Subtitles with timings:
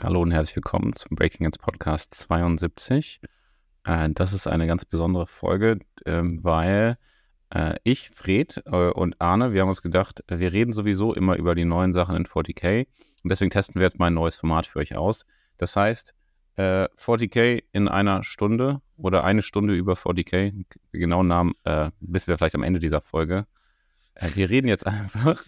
[0.00, 3.20] Hallo und herzlich willkommen zum Breaking Ins Podcast 72.
[3.82, 6.98] Äh, das ist eine ganz besondere Folge, äh, weil
[7.50, 11.56] äh, ich, Fred äh, und Arne, wir haben uns gedacht, wir reden sowieso immer über
[11.56, 12.86] die neuen Sachen in 40k
[13.24, 15.26] und deswegen testen wir jetzt mal ein neues Format für euch aus.
[15.56, 16.14] Das heißt,
[16.56, 21.54] 40k äh, in einer Stunde oder eine Stunde über 40k, den genauen Namen
[21.98, 23.46] wissen wir vielleicht am Ende dieser Folge.
[24.18, 25.42] Äh, wir reden jetzt einfach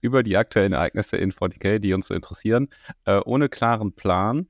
[0.00, 2.68] über die aktuellen Ereignisse in 40k, die uns interessieren,
[3.04, 4.48] äh, ohne klaren Plan,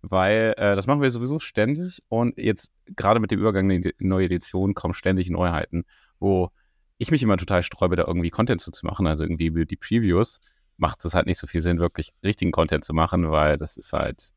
[0.00, 3.94] weil äh, das machen wir sowieso ständig und jetzt gerade mit dem Übergang in die
[3.98, 5.84] neue Edition kommen ständig Neuheiten,
[6.18, 6.50] wo
[6.98, 10.40] ich mich immer total sträube, da irgendwie Content zu machen, also irgendwie über die Previews
[10.76, 13.92] macht es halt nicht so viel Sinn, wirklich richtigen Content zu machen, weil das ist
[13.92, 14.32] halt,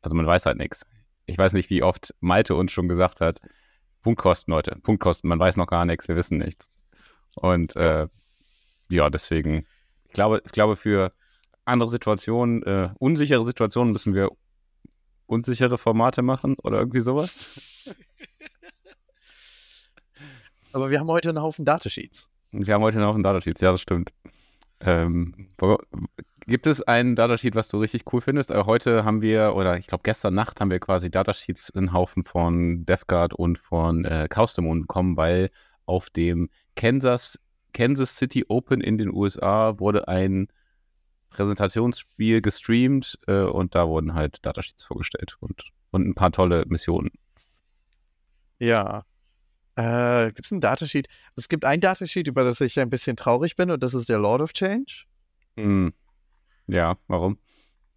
[0.00, 0.86] also man weiß halt nichts.
[1.26, 3.40] Ich weiß nicht, wie oft Malte uns schon gesagt hat,
[4.02, 6.70] Punktkosten, Leute, Punktkosten, man weiß noch gar nichts, wir wissen nichts.
[7.36, 8.06] Und äh,
[8.88, 9.66] ja, deswegen,
[10.06, 11.12] ich glaube, ich glaube, für
[11.64, 14.30] andere Situationen, äh, unsichere Situationen müssen wir
[15.26, 17.86] unsichere Formate machen oder irgendwie sowas.
[20.72, 22.30] Aber wir haben heute einen Haufen Datasheets.
[22.50, 24.12] Wir haben heute einen Haufen Datasheets, ja, das stimmt.
[24.80, 25.48] Ähm,
[26.46, 28.50] gibt es einen Datasheet, was du richtig cool findest?
[28.50, 32.24] Äh, heute haben wir, oder ich glaube gestern Nacht haben wir quasi Datasheets einen Haufen
[32.24, 35.50] von DeathGuard und von äh, Chaos bekommen, weil
[35.86, 37.38] auf dem Kansas,
[37.72, 40.48] Kansas City Open in den USA wurde ein
[41.30, 47.10] Präsentationsspiel gestreamt äh, und da wurden halt Datasheets vorgestellt und, und ein paar tolle Missionen.
[48.58, 49.04] Ja.
[49.76, 51.08] Äh, gibt es ein Datasheet?
[51.36, 54.18] Es gibt ein Datasheet, über das ich ein bisschen traurig bin und das ist der
[54.18, 55.04] Lord of Change.
[55.56, 55.92] Hm.
[56.68, 57.38] Ja, warum?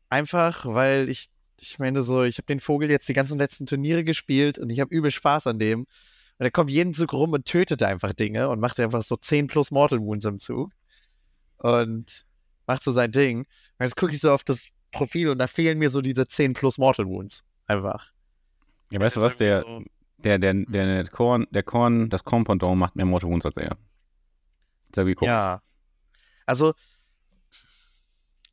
[0.10, 1.28] Einfach, weil ich,
[1.60, 4.80] ich meine so, ich habe den Vogel jetzt die ganzen letzten Turniere gespielt und ich
[4.80, 5.86] habe übel Spaß an dem.
[6.40, 9.48] Und er kommt jeden Zug rum und tötet einfach Dinge und macht einfach so 10
[9.48, 10.72] plus Mortal Wounds im Zug.
[11.58, 12.26] Und
[12.68, 13.40] macht so sein Ding.
[13.40, 16.54] Und jetzt gucke ich so auf das Profil und da fehlen mir so diese 10
[16.54, 17.48] plus Mortal Wounds.
[17.66, 18.12] Einfach.
[18.92, 19.84] Ja, weißt du was, der, so
[20.18, 23.78] der, der, der, der Korn, der Korn, das Korn-Pendant macht mehr Mortal Wounds als er.
[24.94, 25.62] Sehr wie Ja.
[26.46, 26.74] Also,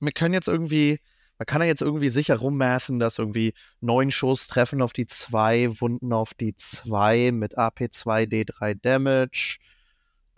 [0.01, 1.01] wir können jetzt irgendwie,
[1.45, 5.69] man kann ja jetzt irgendwie sicher rummaßen, dass irgendwie neun Schuss treffen auf die zwei,
[5.79, 9.59] Wunden auf die zwei mit AP2 D3 Damage,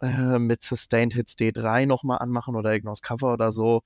[0.02, 3.82] äh, mit Sustained Hits D3 nochmal anmachen oder Ignores Cover oder so,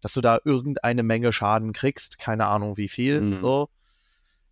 [0.00, 2.18] dass du da irgendeine Menge Schaden kriegst.
[2.18, 3.36] Keine Ahnung wie viel, mhm.
[3.36, 3.68] so.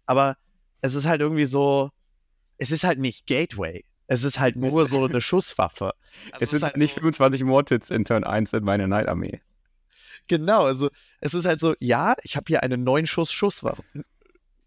[0.06, 0.36] Aber
[0.80, 1.90] es ist halt irgendwie so,
[2.56, 3.84] es ist halt nicht Gateway.
[4.06, 5.92] Es ist halt nur so eine Schusswaffe.
[6.30, 9.40] Also es sind halt nicht so, 25 Mortits in Turn 1 in meiner Night Armee.
[10.28, 10.88] Genau, also
[11.20, 13.82] es ist halt so, ja, ich habe hier eine neun Schuss Schusswaffe,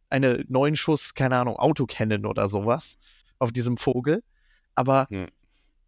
[0.09, 2.99] eine neun Schuss, keine Ahnung, Autocannon oder sowas
[3.39, 4.23] auf diesem Vogel,
[4.75, 5.27] aber hm.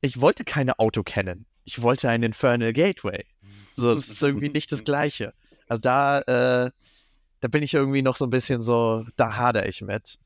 [0.02, 1.46] ich wollte keine Autocannon.
[1.66, 3.26] Ich wollte einen Infernal Gateway.
[3.76, 5.34] So, das ist irgendwie nicht das Gleiche.
[5.68, 6.72] Also da, äh,
[7.42, 10.18] da bin ich irgendwie noch so ein bisschen so, da hader ich mit.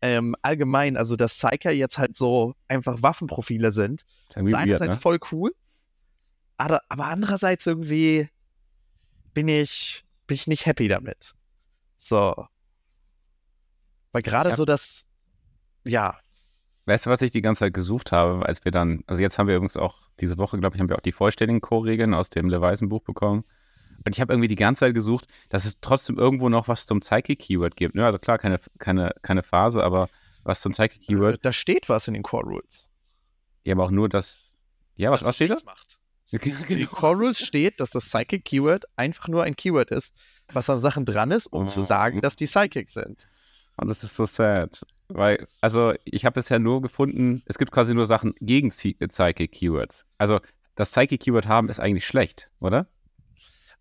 [0.00, 5.00] Ähm, allgemein, also dass Psyker jetzt halt so einfach Waffenprofile sind, ist, ist einerseits ne?
[5.00, 5.52] voll cool,
[6.56, 8.28] aber, aber andererseits irgendwie,
[9.36, 11.34] bin ich, bin ich nicht happy damit.
[11.98, 12.46] So.
[14.12, 14.56] Weil gerade ja.
[14.56, 15.06] so das,
[15.84, 16.18] ja.
[16.86, 19.46] Weißt du, was ich die ganze Zeit gesucht habe, als wir dann, also jetzt haben
[19.46, 22.48] wir übrigens auch, diese Woche, glaube ich, haben wir auch die vollständigen Core-Regeln aus dem
[22.48, 23.44] Leweisen-Buch bekommen.
[24.06, 27.00] Und ich habe irgendwie die ganze Zeit gesucht, dass es trotzdem irgendwo noch was zum
[27.00, 27.94] Psychic-Keyword gibt.
[27.94, 28.06] Ne?
[28.06, 30.08] Also klar, keine, keine, keine Phase, aber
[30.44, 31.34] was zum Psychic-Keyword.
[31.34, 32.88] Äh, da steht was in den Core-Rules.
[33.64, 34.38] Ja, aber auch nur, dass.
[34.94, 35.56] Ja, was, was steht da?
[35.66, 35.98] Macht.
[36.30, 36.58] genau.
[36.68, 40.14] In Core Rules steht, dass das Psychic Keyword einfach nur ein Keyword ist,
[40.52, 41.68] was an Sachen dran ist, um oh.
[41.68, 43.28] zu sagen, dass die Psychic sind.
[43.76, 44.84] Und das ist so sad.
[45.08, 50.04] Weil, also, ich habe bisher nur gefunden, es gibt quasi nur Sachen gegen Psychic Keywords.
[50.18, 50.40] Also,
[50.74, 52.86] das Psychic Keyword haben ist eigentlich schlecht, oder?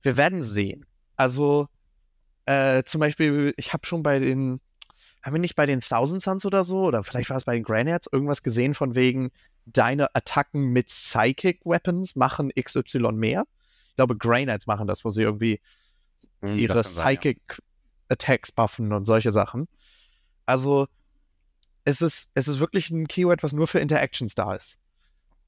[0.01, 0.85] Wir werden sehen.
[1.15, 1.67] Also,
[2.45, 4.59] äh, zum Beispiel, ich habe schon bei den,
[5.23, 7.63] haben wir nicht bei den Thousand Suns oder so, oder vielleicht war es bei den
[7.63, 9.31] Graniads, irgendwas gesehen von wegen,
[9.65, 13.45] deine Attacken mit Psychic Weapons machen XY mehr.
[13.89, 15.59] Ich glaube, Grey Knights machen das, wo sie irgendwie
[16.41, 17.63] hm, ihre Psychic sein, ja.
[18.09, 19.67] Attacks buffen und solche Sachen.
[20.45, 20.87] Also,
[21.85, 24.77] es ist, es ist wirklich ein Keyword, was nur für Interactions da ist.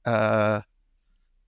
[0.04, 0.60] Äh,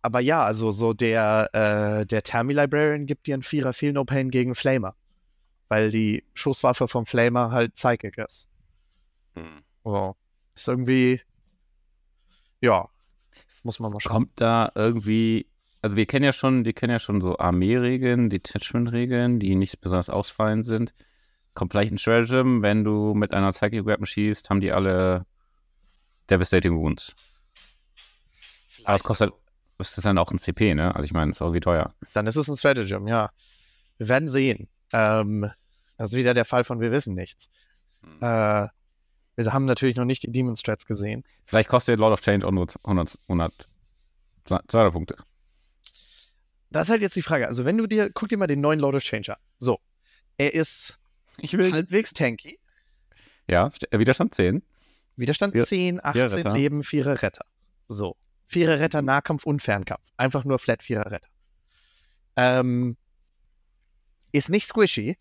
[0.02, 4.04] aber ja, also so der, äh, der Thermi Librarian gibt dir einen Vierer Feel No
[4.04, 4.94] Pain gegen Flamer.
[5.68, 8.48] Weil die Schusswaffe vom Flamer halt Psychic ist.
[9.34, 9.62] Hm.
[9.84, 10.14] Oh.
[10.54, 11.20] Ist irgendwie,
[12.60, 12.88] ja,
[13.62, 14.12] muss man mal schauen.
[14.12, 15.46] Kommt da irgendwie,
[15.82, 20.10] also wir kennen ja schon, die kennen ja schon so Armeeregeln, Detachment-Regeln, die nicht besonders
[20.10, 20.92] ausfallend sind.
[21.54, 25.26] Kommt vielleicht ein Stratagem, wenn du mit einer Psychic Weapon schießt, haben die alle
[26.30, 27.14] Devastating Wounds.
[28.68, 29.40] Vielleicht Aber es kostet, also.
[29.98, 30.94] ist dann auch ein CP, ne?
[30.94, 31.92] Also ich meine, es ist auch wie teuer.
[32.14, 33.30] Dann ist es ein Stratagem, ja.
[33.98, 34.68] Wir werden sehen.
[34.92, 35.50] Ähm,
[35.98, 37.50] Das ist wieder der Fall von wir wissen nichts.
[38.02, 38.18] Hm.
[38.22, 38.68] Äh,
[39.44, 41.24] wir haben natürlich noch nicht die Demon Strats gesehen.
[41.46, 43.68] Vielleicht kostet Lord of Change auch nur 100, 100
[44.46, 45.16] 200 Punkte.
[46.70, 47.46] Das ist halt jetzt die Frage.
[47.46, 49.38] Also, wenn du dir, guck dir mal den neuen Lord of Change an.
[49.58, 49.78] So.
[50.38, 50.98] Er ist
[51.38, 51.72] Ich will.
[51.72, 52.58] halbwegs tanky.
[53.48, 54.62] Ja, äh, Widerstand 10.
[55.16, 56.52] Widerstand Vier- 10, 18 Vierer Retter.
[56.52, 57.44] Leben, Vierer Retter.
[57.88, 58.16] So.
[58.46, 60.02] Vierer Retter, Nahkampf und Fernkampf.
[60.16, 61.28] Einfach nur flat Vierer Retter.
[62.36, 62.96] Ähm,
[64.32, 65.18] ist nicht squishy,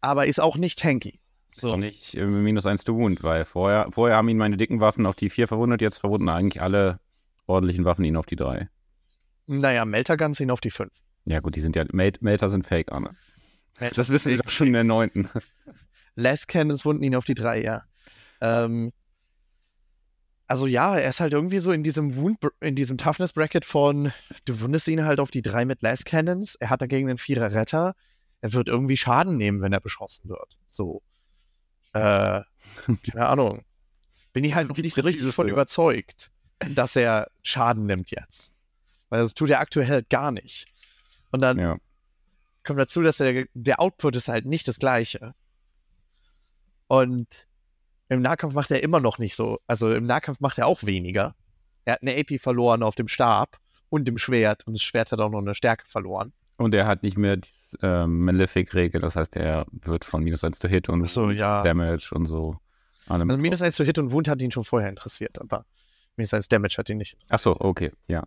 [0.00, 1.20] aber ist auch nicht tanky.
[1.54, 1.70] So.
[1.70, 1.76] So.
[1.76, 5.14] nicht äh, minus 1 to Wound, weil vorher, vorher haben ihn meine dicken Waffen auf
[5.14, 6.98] die 4 verwundet, jetzt verwunden eigentlich alle
[7.46, 8.68] ordentlichen Waffen ihn auf die 3.
[9.46, 10.90] Naja, Melter Guns ihn auf die 5.
[11.26, 11.84] Ja, gut, die sind ja.
[11.92, 13.10] Mel Melter sind Fake, Arne.
[13.94, 15.28] Das wissen wir doch schon in der 9.
[16.16, 17.84] Last Cannons wunden ihn auf die 3, ja.
[18.40, 18.92] Ähm,
[20.48, 24.12] also ja, er ist halt irgendwie so in diesem Wound, in diesem Toughness Bracket von,
[24.44, 27.52] du wundest ihn halt auf die 3 mit Last Cannons, er hat dagegen einen Vierer
[27.52, 27.94] Retter,
[28.40, 30.58] er wird irgendwie Schaden nehmen, wenn er beschossen wird.
[30.68, 31.02] So.
[31.94, 32.42] Äh,
[33.10, 33.64] keine Ahnung.
[34.32, 35.48] Bin ich halt nicht richtig von sogar.
[35.52, 36.30] überzeugt,
[36.70, 38.52] dass er Schaden nimmt jetzt.
[39.08, 40.66] Weil das tut er aktuell halt gar nicht.
[41.30, 41.76] Und dann Ja.
[42.64, 45.34] kommt dazu, dass der, der Output ist halt nicht das gleiche.
[46.88, 47.46] Und
[48.08, 49.60] im Nahkampf macht er immer noch nicht so.
[49.66, 51.34] Also im Nahkampf macht er auch weniger.
[51.84, 53.58] Er hat eine AP verloren auf dem Stab
[53.88, 54.66] und dem Schwert.
[54.66, 56.32] Und das Schwert hat auch noch eine Stärke verloren.
[56.56, 57.48] Und er hat nicht mehr die
[57.82, 61.62] ähm, Malefic-Regel, das heißt, er wird von minus 1 to Hit und so, ja.
[61.62, 62.56] Damage und so.
[63.08, 65.64] Also minus 1 zu Hit und Wound hat ihn schon vorher interessiert, aber
[66.16, 67.34] minus 1 Damage hat ihn nicht interessiert.
[67.34, 68.22] Ach so, okay, ja.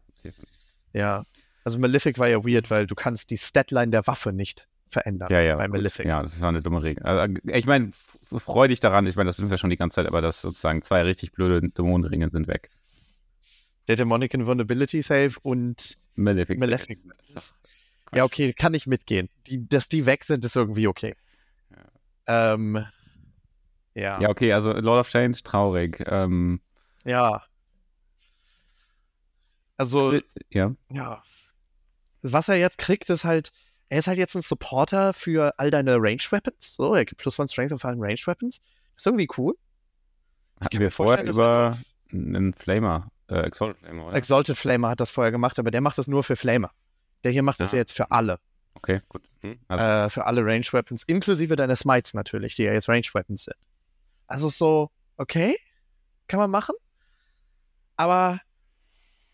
[0.94, 1.24] Ja.
[1.64, 5.42] Also Malefic war ja weird, weil du kannst die Statline der Waffe nicht verändern Ja,
[5.42, 5.56] ja.
[5.56, 5.68] bei.
[5.68, 6.06] Malefic.
[6.06, 7.04] Ja, das war eine dumme Regel.
[7.04, 7.92] Also, ich meine,
[8.24, 10.82] freu dich daran, ich meine, das sind wir schon die ganze Zeit, aber das sozusagen
[10.82, 12.70] zwei richtig blöde Dämonenringe sind weg.
[13.88, 16.60] Der Demonic Invulnerability Save und Malefic.
[16.60, 17.00] Malefic.
[18.14, 19.30] Ja, okay, kann ich mitgehen.
[19.48, 21.16] Die, dass die weg sind, ist irgendwie okay.
[22.28, 22.86] Ähm,
[23.94, 24.20] ja.
[24.22, 26.04] Ja, okay, also Lord of Change, traurig.
[26.08, 26.62] Ähm,
[27.04, 27.44] Ja.
[29.78, 30.20] Also,
[30.50, 30.74] ja.
[30.92, 31.24] ja.
[32.22, 33.52] Was er jetzt kriegt, ist halt,
[33.90, 36.76] er ist halt jetzt ein Supporter für all deine Range Weapons.
[36.76, 38.62] So, er gibt plus one Strength auf allen Range Weapons.
[38.96, 39.56] ist irgendwie cool.
[40.60, 41.78] Hatten wir mir vorher über
[42.12, 44.16] einen Flamer, äh, Exalted Flamer, oder?
[44.16, 46.72] Exalted Flamer hat das vorher gemacht, aber der macht das nur für Flamer.
[47.24, 47.78] Der hier macht das Ja.
[47.78, 48.40] ja jetzt für alle.
[48.76, 49.28] okay, gut.
[49.42, 53.08] Hm, also, Äh, für alle Range Weapons, inklusive deiner Smites natürlich, die ja jetzt Range
[53.14, 53.58] Weapons sind.
[54.28, 55.58] Also so, okay,
[56.28, 56.76] kann man machen.
[57.96, 58.40] Aber,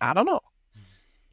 [0.01, 0.39] I don't know.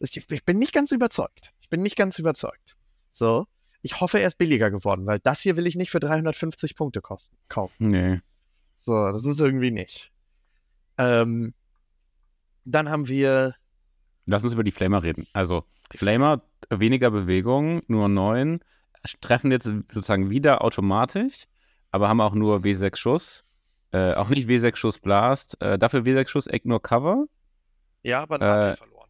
[0.01, 1.53] Ich, ich bin nicht ganz überzeugt.
[1.61, 2.77] Ich bin nicht ganz überzeugt.
[3.11, 3.47] So,
[3.83, 7.01] ich hoffe, er ist billiger geworden, weil das hier will ich nicht für 350 Punkte
[7.01, 7.91] kosten, kaufen.
[7.91, 8.21] nee.
[8.77, 10.11] So, das ist irgendwie nicht.
[10.97, 11.53] Ähm,
[12.65, 13.55] dann haben wir,
[14.27, 15.27] Lass uns über die Flamer reden.
[15.33, 15.65] Also,
[15.95, 18.61] Flamer, weniger Bewegung, nur 9,
[19.21, 21.45] treffen jetzt sozusagen wieder automatisch,
[21.91, 23.45] aber haben auch nur W6 Schuss.
[23.93, 25.61] Äh, auch nicht W6 Schuss Blast.
[25.61, 27.25] Äh, dafür W6 Schuss Ignore Cover.
[28.03, 29.09] ja, aber Äh, AP verloren.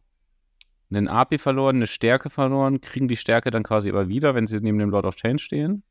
[0.89, 4.59] Einen AP verloren, eine Stärke verloren, kriegen die Stärke dann quasi aber wieder, wenn sie
[4.59, 5.83] neben dem Lord of Change stehen.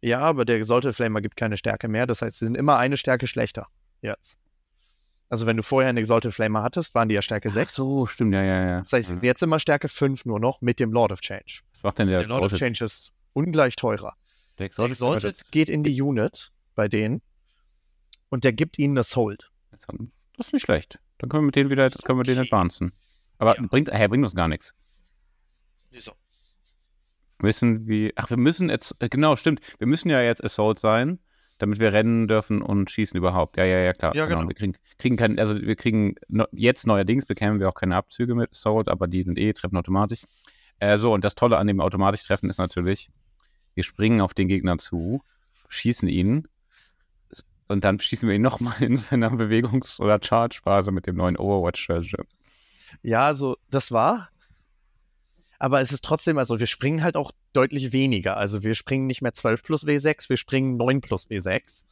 [0.00, 2.06] Ja, aber der Exalted Flamer gibt keine Stärke mehr.
[2.06, 3.66] Das heißt, sie sind immer eine Stärke schlechter.
[4.00, 4.38] Jetzt.
[5.30, 7.72] Also, wenn du vorher einen Exalted Flamer hattest, waren die ja Stärke 6.
[7.72, 8.80] Ach so, stimmt, ja, ja, ja.
[8.80, 11.60] Das heißt, sie sind jetzt immer Stärke 5 nur noch mit dem Lord of Change.
[11.72, 12.76] Was macht denn der, Der Lord of Exalted?
[12.78, 14.14] Change ist ungleich teurer.
[14.58, 17.20] Der Der Exalted, Exalted geht in die Unit bei denen
[18.30, 19.50] und der gibt ihnen das Hold.
[20.36, 20.98] Das ist nicht schlecht.
[21.18, 22.92] Dann können wir mit denen wieder, können wir den advancen.
[23.38, 23.66] Aber Ja.
[23.66, 24.72] bringt, hey, bringt uns gar nichts.
[25.90, 26.12] Wieso?
[27.40, 28.12] müssen wir.
[28.16, 28.96] Ach, wir müssen jetzt.
[29.00, 29.60] äh, Genau, stimmt.
[29.78, 31.18] Wir müssen ja jetzt Assault sein,
[31.58, 33.56] damit wir rennen dürfen und schießen überhaupt.
[33.56, 34.14] Ja, ja, ja, klar.
[34.14, 34.46] Ja, genau.
[34.46, 36.14] Wir kriegen, kriegen keinen, also wir kriegen
[36.52, 40.22] jetzt neuerdings bekämen wir auch keine Abzüge mit Assault, aber die sind eh, treffen automatisch.
[40.78, 43.10] Äh, so, und das Tolle an dem automatisch treffen ist natürlich,
[43.74, 45.22] wir springen auf den Gegner zu,
[45.68, 46.48] schießen ihn
[47.66, 52.16] und dann schießen wir ihn nochmal in seiner Bewegungs- oder Charge-Phase mit dem neuen Overwatch-Strategy.
[53.02, 54.30] Ja, also das war.
[55.58, 58.36] Aber es ist trotzdem, also wir springen halt auch deutlich weniger.
[58.36, 61.84] Also wir springen nicht mehr 12 plus W6, wir springen 9 plus W6.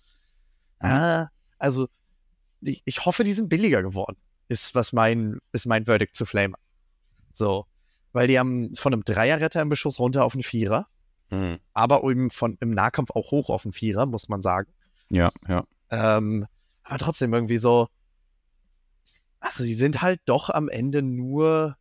[0.78, 1.88] Ah, also
[2.60, 4.16] ich, ich hoffe, die sind billiger geworden.
[4.48, 6.58] Ist was mein, ist mein Verdict zu Flamer.
[7.32, 7.66] So.
[8.12, 10.86] Weil die haben von einem Dreierretter im Beschuss runter auf einen Vierer,
[11.28, 11.58] Mhm.
[11.72, 14.70] aber eben von im Nahkampf auch hoch auf einen Vierer, muss man sagen.
[15.10, 15.64] Ja, ja.
[15.90, 16.46] Ähm,
[16.84, 17.88] aber trotzdem irgendwie so.
[19.40, 21.76] Also, die sind halt doch am Ende nur.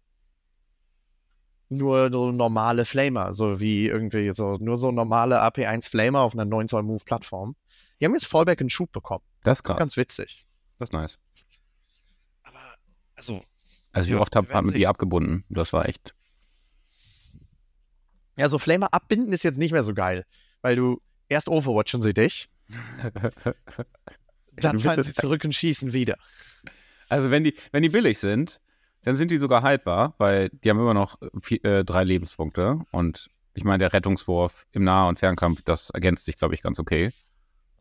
[1.70, 6.46] Nur so normale Flamer, so wie irgendwie so, nur so normale AP1 Flamer auf einer
[6.46, 7.56] 9 Zoll Move Plattform.
[8.00, 9.24] Die haben jetzt Fallback und Shoot bekommen.
[9.26, 9.78] Das ist Das ist krass.
[9.78, 10.46] ganz witzig.
[10.78, 11.18] Das ist nice.
[12.44, 12.60] Aber,
[13.16, 13.42] also,
[13.94, 15.44] Also wie oft haben wir die abgebunden?
[15.50, 16.14] Das war echt.
[18.38, 20.26] ja, so Flamer abbinden ist jetzt nicht mehr so geil,
[20.62, 22.50] weil du erst overwatchen sie dich,
[24.58, 26.18] dann fallen sie zurück und schießen wieder.
[27.10, 28.60] Also wenn die, wenn die billig sind,
[29.06, 32.80] dann sind die sogar haltbar, weil die haben immer noch vier, äh, drei Lebenspunkte.
[32.92, 36.80] Und ich meine, der Rettungswurf im Nah- und Fernkampf, das ergänzt sich, glaube ich, ganz
[36.80, 37.12] okay.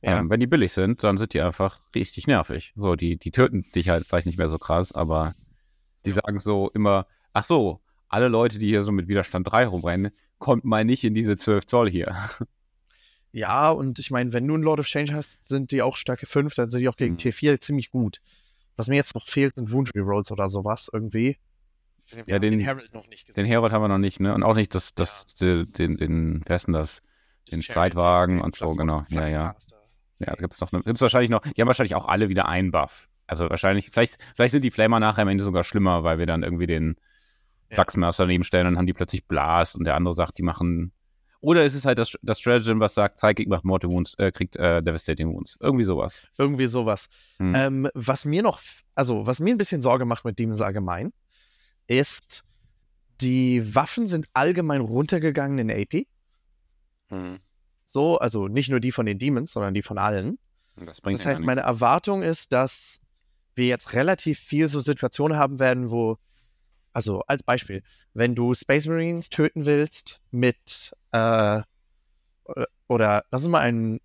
[0.02, 0.18] Ja.
[0.20, 2.74] Ähm, wenn die billig sind, dann sind die einfach richtig nervig.
[2.76, 5.34] So, die, die töten dich halt vielleicht nicht mehr so krass, aber
[6.04, 10.12] die sagen so immer, ach so, alle Leute, die hier so mit Widerstand 3 rumrennen,
[10.38, 12.14] kommt mal nicht in diese 12 Zoll hier.
[13.36, 16.24] Ja, und ich meine, wenn du einen Lord of Change hast, sind die auch Stärke
[16.24, 17.18] 5, dann sind die auch gegen Mhm.
[17.18, 18.20] T4 ziemlich gut.
[18.76, 21.38] Was mir jetzt noch fehlt, sind Wound Rerolls oder sowas irgendwie.
[22.10, 23.44] Wir Ja, haben den- Herald noch nicht gesehen.
[23.44, 24.34] Den Herold haben wir noch nicht, ne?
[24.34, 27.00] Und auch nicht das, das, den, den, den, wer ist denn das?
[27.50, 29.02] den Chariot, Streitwagen den und so, genau.
[29.10, 29.54] Ja, ja.
[30.18, 33.06] Ja, gibt's noch, gibt's wahrscheinlich noch, die haben wahrscheinlich auch alle wieder einen Buff.
[33.26, 36.42] Also wahrscheinlich, vielleicht, vielleicht sind die Flamer nachher am Ende sogar schlimmer, weil wir dann
[36.42, 36.96] irgendwie den
[37.70, 37.74] Ja.
[37.76, 40.92] Flaxmaster daneben stellen und dann haben die plötzlich Blast und der andere sagt, die machen.
[41.44, 44.56] Oder es ist halt das, das Stratagem, was sagt, Psychic macht Mortal Wounds, äh, kriegt
[44.56, 45.58] äh, Devastating Wounds.
[45.60, 46.22] Irgendwie sowas.
[46.38, 47.08] Irgendwie sowas.
[47.38, 47.54] Hm.
[47.54, 48.60] Ähm, was mir noch,
[48.94, 51.12] also was mir ein bisschen Sorge macht mit Demons allgemein,
[51.86, 52.44] ist,
[53.20, 56.06] die Waffen sind allgemein runtergegangen in AP.
[57.84, 60.38] So, also nicht nur die von den Demons, sondern die von allen.
[60.76, 61.60] Das bringt Das heißt, meine.
[61.60, 63.00] Erwartung ist, dass
[63.54, 66.16] wir jetzt relativ viel so Situationen haben werden, wo,
[66.94, 67.82] also als Beispiel,
[68.14, 71.62] wenn du Space Marines töten willst mit, äh,
[72.88, 74.00] oder, lass uns mal ein,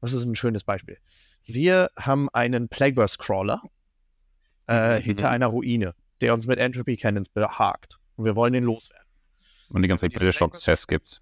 [0.00, 0.98] was ist ein schönes Beispiel?
[1.44, 3.62] Wir haben einen Plagueburst Crawler
[4.68, 5.34] äh, Mhm, hinter mhm.
[5.34, 7.98] einer Ruine, der uns mit Entropy Cannons behagt.
[8.16, 9.06] Und wir wollen den loswerden.
[9.70, 11.20] Und die ganze Zeit diese British Shock Blackbirds- Tests gibt's.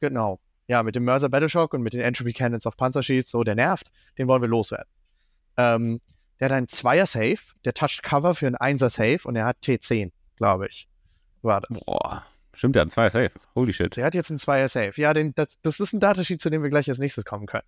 [0.00, 0.40] Genau.
[0.68, 3.90] Ja, mit dem Mörser Battleshock und mit den Entropy Cannons auf Panzershields, so, der nervt,
[4.18, 4.90] den wollen wir loswerden.
[5.56, 6.00] Ähm,
[6.40, 10.10] der hat einen Zweier-Safe, der toucht Cover für einen Einser-Safe und er hat T10,
[10.42, 10.88] glaube ich.
[11.42, 11.84] War das.
[11.86, 12.24] Boah.
[12.52, 13.30] Stimmt, der hat zwei Safe.
[13.54, 13.96] Holy shit.
[13.96, 14.92] Der hat jetzt einen Zweier-Safe.
[15.00, 17.64] Ja, den, das, das ist ein Datasheet, zu dem wir gleich als nächstes kommen können.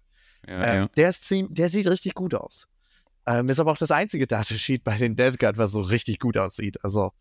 [0.47, 0.87] Ja, äh, ja.
[0.97, 2.69] der, ist ziem- der sieht richtig gut aus.
[3.26, 6.37] Ähm, ist aber auch das einzige Datasheet bei den Death Guard, was so richtig gut
[6.37, 6.85] aussieht.
[6.85, 7.12] Also,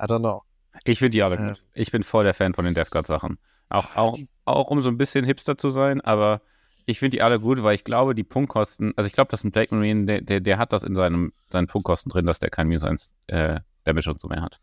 [0.00, 0.42] I don't know.
[0.84, 1.62] Ich finde die alle äh, gut.
[1.72, 3.38] Ich bin voll der Fan von den Death Guard Sachen.
[3.70, 6.42] Auch, auch, die- auch um so ein bisschen hipster zu sein, aber
[6.84, 9.52] ich finde die alle gut, weil ich glaube, die Punktkosten, also ich glaube, dass ein
[9.52, 12.68] Black Marine, der, der, der hat das in seinem, seinen Punktkosten drin, dass der kein
[12.68, 14.60] Minus 1 äh, Damage und so mehr hat.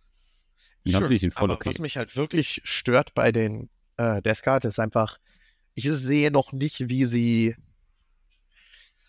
[0.85, 1.69] Dann Sure, ich ihn voll aber okay.
[1.69, 5.17] was mich halt wirklich stört bei den äh, Guard ist einfach,
[5.75, 7.55] ich sehe noch nicht, wie sie.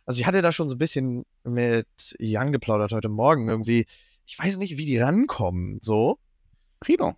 [0.06, 1.88] Also ich hatte da schon so ein bisschen mit
[2.20, 3.86] Young geplaudert heute Morgen irgendwie.
[4.26, 5.78] Ich weiß nicht, wie die rankommen.
[5.80, 6.18] So.
[6.86, 7.16] Rino.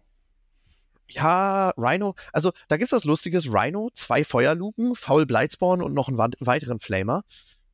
[1.09, 2.15] Ja, Rhino.
[2.33, 3.53] Also da gibt es was Lustiges.
[3.53, 7.25] Rhino, zwei Feuerluken, Foul Blightspawn und noch einen weiteren Flamer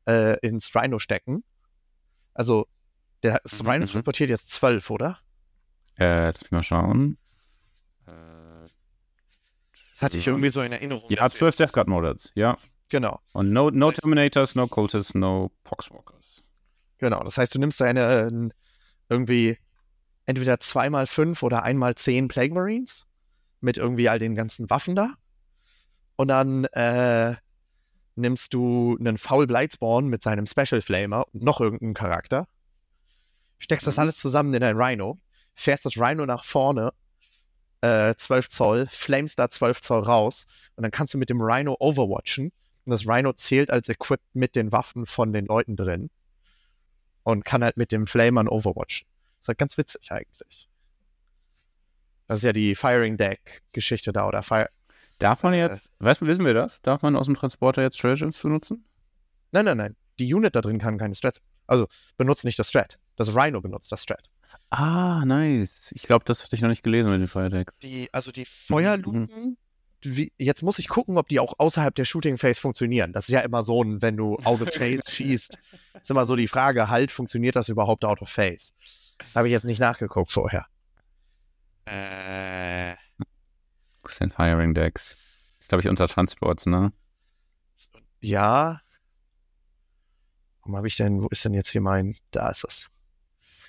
[0.07, 1.45] äh, ins Rhino stecken.
[2.35, 2.67] Also
[3.23, 3.91] der Mhm, Rhino mhm.
[3.91, 5.19] transportiert jetzt zwölf, oder?
[6.03, 7.19] Äh, lass mich mal schauen.
[8.07, 8.11] Äh,
[9.93, 11.09] Das hatte ich irgendwie so in Erinnerung.
[11.11, 12.57] ja, dass wir 12 jetzt- Death Guard Models, ja.
[12.89, 13.21] Genau.
[13.33, 16.43] Und no, no Das heißt- Terminators, no Cultists, no Poxwalkers.
[16.99, 18.49] Genau, das heißt, du nimmst deine äh,
[19.09, 19.59] irgendwie
[20.27, 23.07] entweder zweimal fünf oder einmal zehn Plague Marines
[23.61, 25.15] mit irgendwie all den ganzen Waffen da.
[26.17, 27.35] Und dann äh,
[28.15, 32.47] nimmst du einen Foul Blightspawn mit seinem Special Flamer und noch irgendeinen Charakter.
[33.59, 34.01] Steckst das Mhm.
[34.03, 35.19] alles zusammen in ein Rhino,
[35.55, 36.93] fährst das Rhino nach vorne,
[37.83, 41.77] äh, 12 Zoll, flames da 12 Zoll raus und dann kannst du mit dem Rhino
[41.79, 42.53] overwatchen.
[42.85, 46.11] Und das Rhino zählt als equipped mit den Waffen von den Leuten drin
[47.23, 49.05] und kann halt mit dem Flamern Overwatch.
[49.05, 50.69] Das ist halt ganz witzig eigentlich.
[52.27, 54.69] Das ist ja die Firing Deck-Geschichte da, oder Fire.
[55.19, 55.59] Darf man Äh.
[55.59, 56.83] jetzt, weißt du, wissen wir das?
[56.83, 58.85] Darf man aus dem Transporter jetzt Stratagems benutzen?
[59.53, 59.97] Nein, nein, nein.
[60.19, 61.41] Die Unit da drin kann keine Strats.
[61.67, 62.99] Also benutzt nicht das Strat.
[63.17, 64.29] Das Rhino benutzt das Strat.
[64.71, 65.93] Ah, nice.
[65.95, 67.75] Ich glaube, das hatte ich noch nicht gelesen mit den Firedecks.
[67.83, 69.57] Die, also die Feuerluken,
[70.03, 73.13] wie, jetzt muss ich gucken, ob die auch außerhalb der Shooting Phase funktionieren.
[73.13, 75.59] Das ist ja immer so, ein, wenn du out of phase schießt,
[76.01, 78.73] ist immer so die Frage, halt, funktioniert das überhaupt out of phase?
[79.35, 80.67] Habe ich jetzt nicht nachgeguckt vorher.
[81.87, 82.93] Äh,
[84.09, 85.17] ist denn Firing Decks?
[85.59, 86.93] Ist, glaube ich, unter Transports, ne?
[88.21, 88.81] Ja.
[90.61, 92.91] Warum habe ich denn, wo ist denn jetzt hier mein, da ist es.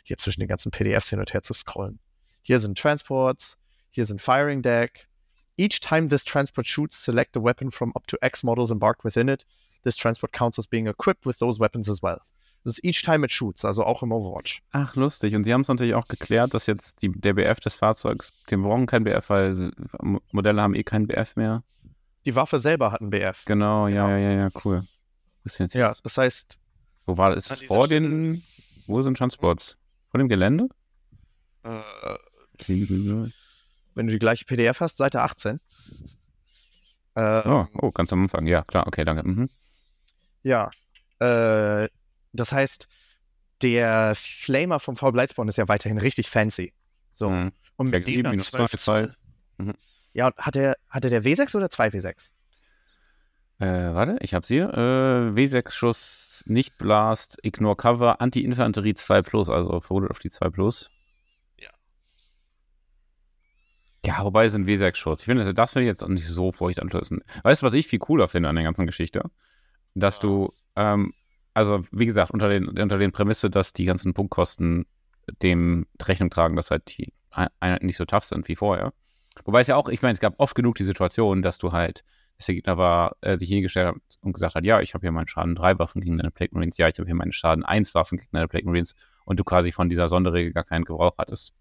[0.04, 2.00] Hier zwischen den ganzen PDFs hin und her zu scrollen.
[2.42, 3.58] Hier sind Transports,
[3.90, 5.08] hier sind Firing Deck.
[5.58, 9.28] Each time this transport shoots, select a weapon from up to X models embarked within
[9.30, 9.46] it.
[9.84, 12.20] This transport counts as being equipped with those weapons as well.
[12.64, 14.62] Das ist each time it shoots, also auch im Overwatch.
[14.72, 15.36] Ach, lustig.
[15.36, 18.58] Und sie haben es natürlich auch geklärt, dass jetzt die, der BF des Fahrzeugs, wir
[18.58, 19.72] brauchen kein BF, weil
[20.32, 21.64] Modelle haben eh keinen BF mehr.
[22.26, 23.44] Die Waffe selber hat einen BF.
[23.46, 24.18] Genau, ja, Genau.
[24.18, 24.88] ja, ja, ja, cool.
[25.74, 26.58] Ja, das heißt,
[27.06, 27.48] Wo war das?
[27.68, 28.44] Vor Stelle- den,
[28.88, 29.78] wo sind Transports?
[30.14, 30.68] Vor dem Gelände?
[31.64, 31.82] äh,
[33.96, 35.60] wenn du die gleiche PDF hast, Seite 18.
[37.16, 38.46] Ähm, Oh, oh, ganz am Anfang.
[38.46, 39.28] Ja, klar, okay, danke.
[39.28, 39.50] Mhm.
[40.44, 40.70] Ja.
[41.18, 41.90] Äh,
[42.32, 42.88] das heißt,
[43.64, 46.74] der Flamer vom V Blightspawn ist ja weiterhin richtig fancy.
[47.12, 47.32] So.
[47.32, 47.52] Mhm.
[47.78, 49.16] Und Der mit dem G dann minus 12 zwei, Zoll.
[49.58, 49.74] Mhm.
[50.14, 52.30] Ja, und hat er, hatte der W6 oder 2 W6?
[53.64, 54.70] Äh, warte, ich hab's hier.
[54.74, 60.90] Äh, W6-Schuss, nicht Blast, Ignore Cover, Anti-Infanterie 2 Plus, also verwundet auf die 2 Plus.
[61.58, 61.70] Ja.
[64.06, 65.20] Ja, wobei es sind W6-Schuss.
[65.20, 67.24] Ich finde, das, finde ich jetzt auch nicht so furchteinflößend.
[67.44, 69.24] Weißt du, was ich viel cooler finde an der ganzen Geschichte?
[69.96, 70.68] Dass du, Was?
[70.76, 71.14] ähm,
[71.54, 74.86] also wie gesagt, unter den, unter den Prämisse, dass die ganzen Punktkosten
[75.42, 78.92] dem Rechnung tragen, dass halt die Ein- Einheiten nicht so tough sind wie vorher.
[79.46, 82.04] Wobei es ja auch, ich meine, es gab oft genug die Situation, dass du halt,
[82.44, 85.12] dass der Gegner war, äh, sich hingestellt hat und gesagt hat, ja, ich habe hier
[85.12, 87.96] meinen Schaden 3 Waffen gegen deine Plague Marines, ja, ich habe hier meinen Schaden 1
[87.96, 88.96] Waffen gegen deine Plague Marines
[89.26, 91.54] und du quasi von dieser Sonderregel gar keinen Gebrauch hattest.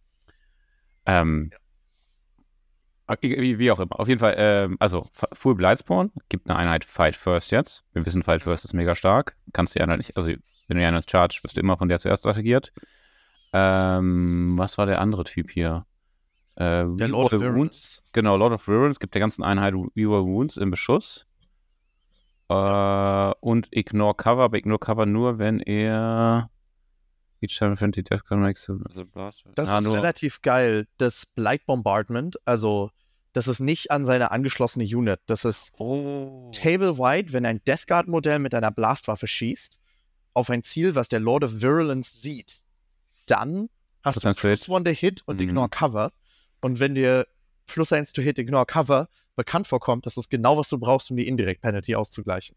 [1.07, 1.51] Ähm,
[3.21, 3.99] wie, wie auch immer.
[4.01, 7.85] Auf jeden Fall, ähm, also Full Blightspawn gibt eine Einheit Fight First jetzt.
[7.93, 9.37] Wir wissen, Fight First ist mega stark.
[9.53, 11.99] Kannst die Einheit nicht, also wenn du die Einheit charge, wirst du immer von der
[11.99, 12.73] zuerst attackiert.
[13.53, 15.85] Ähm, was war der andere Typ hier?
[16.56, 17.42] Äh, Der Lord of Wounds.
[17.42, 18.02] Virulence.
[18.12, 21.26] Genau, Lord of Virulence gibt der ganzen Einheit Reroll Wounds im Beschuss.
[22.49, 26.50] Äh, und Ignore Cover, aber Ignore Cover nur, wenn er
[27.40, 29.44] each time friendly death con makes a a blast.
[29.54, 30.87] Das Ah, ist nur- relativ geil.
[30.99, 32.90] Das Blight Bombardment, also
[33.32, 35.21] das ist nicht an seine angeschlossene Unit.
[35.26, 36.50] Das ist Oh.
[36.54, 39.78] Table-wide, wenn ein Death Guard-Modell mit einer Blastwaffe schießt
[40.35, 42.62] auf ein Ziel, was der Lord of Virulence sieht,
[43.26, 43.68] dann
[44.04, 45.49] hast Plus du plus one to hit und Mhm.
[45.49, 46.12] Ignore Cover.
[46.62, 47.26] Und wenn dir
[47.66, 51.16] plus eins to hit, Ignore Cover bekannt vorkommt, das ist genau, was du brauchst, um
[51.16, 52.57] die Indirect Penalty auszugleichen.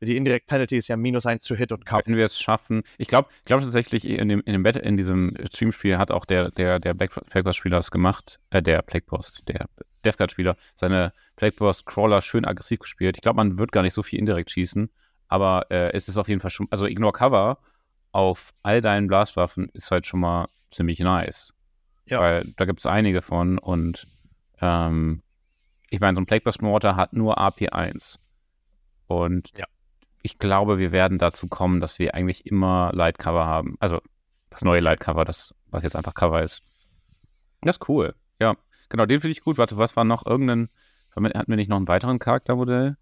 [0.00, 2.02] Die Indirect Penalty ist ja minus eins to hit und Cover.
[2.04, 5.34] Wenn wir es schaffen, ich glaube glaub tatsächlich, in dem, in dem Bett, in diesem
[5.46, 9.06] Streamspiel hat auch der, der, der Black Plague Post Spieler das gemacht, äh, der Plague
[9.06, 9.66] Post, der
[10.04, 13.16] Death Guard Spieler, seine Plague Post Crawler schön aggressiv gespielt.
[13.16, 14.90] Ich glaube, man wird gar nicht so viel indirekt schießen,
[15.28, 17.58] aber äh, es ist auf jeden Fall schon, also Ignore Cover
[18.12, 21.54] auf all deinen Blastwaffen ist halt schon mal ziemlich nice.
[22.06, 22.20] Ja.
[22.20, 24.06] Weil da gibt es einige von und
[24.60, 25.22] ähm,
[25.90, 28.18] ich meine, so ein Plague Post Mortar hat nur AP1.
[29.06, 29.66] Und Ja.
[30.22, 33.76] ich glaube, wir werden dazu kommen, dass wir eigentlich immer Light Cover haben.
[33.80, 34.00] Also
[34.50, 36.62] das neue Light Cover, das, was jetzt einfach Cover ist.
[37.62, 38.14] Das ist cool.
[38.40, 38.56] Ja,
[38.88, 39.58] genau, den finde ich gut.
[39.58, 40.26] Warte, was war noch?
[40.26, 40.68] Irgendein,
[41.14, 42.96] hatten wir nicht noch einen weiteren Charaktermodell?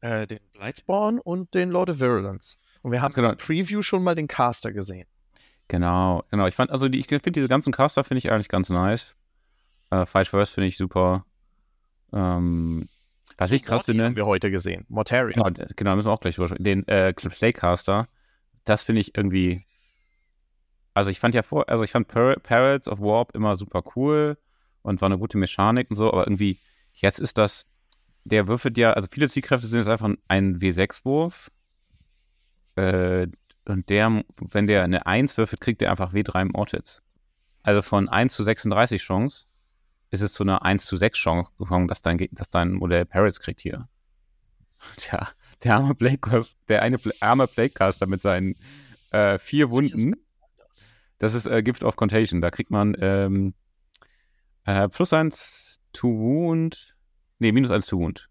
[0.00, 2.56] Äh, den Blightspawn und den Lord of Virulence.
[2.82, 3.30] Und wir haben Genau.
[3.30, 5.08] im Preview schon mal den Caster gesehen.
[5.68, 6.46] Genau, genau.
[6.46, 9.14] Ich fand, also die, ich finde diese ganzen Caster finde ich eigentlich ganz nice.
[9.90, 11.24] Äh, Fight First finde ich super.
[12.12, 12.88] Ähm,
[13.36, 14.04] was ich krass finde.
[14.04, 14.84] haben wir heute gesehen.
[14.88, 15.34] Mortarion.
[15.34, 16.64] Genau, genau, müssen wir auch gleich drüber sprechen.
[16.64, 18.08] Den äh, Playcaster,
[18.64, 19.64] das finde ich irgendwie.
[20.94, 24.36] Also ich fand ja vor, also ich fand per Perils of Warp immer super cool
[24.82, 26.58] und war eine gute Mechanik und so, aber irgendwie,
[26.94, 27.66] jetzt ist das,
[28.24, 31.52] der würfelt ja, also viele Zielkräfte sind jetzt einfach ein W6-Wurf.
[32.74, 33.28] Äh,
[33.68, 37.02] und der, wenn der eine 1 würfelt, kriegt der einfach W3 Mortits.
[37.62, 39.46] Also von 1 zu 36 Chance
[40.10, 43.40] ist es zu einer 1 zu 6 Chance gekommen, dass dein, dass dein Modell Perils
[43.40, 43.88] kriegt hier.
[44.96, 45.28] Tja,
[45.62, 48.54] der arme Plaguecaster, der eine arme Plaguecaster mit seinen
[49.10, 50.14] äh, vier Wunden,
[51.18, 52.40] das ist äh, Gift of Contagion.
[52.40, 53.54] Da kriegt man ähm,
[54.64, 56.94] äh, plus eins to Wound,
[57.38, 58.28] nee, minus eins to Wound.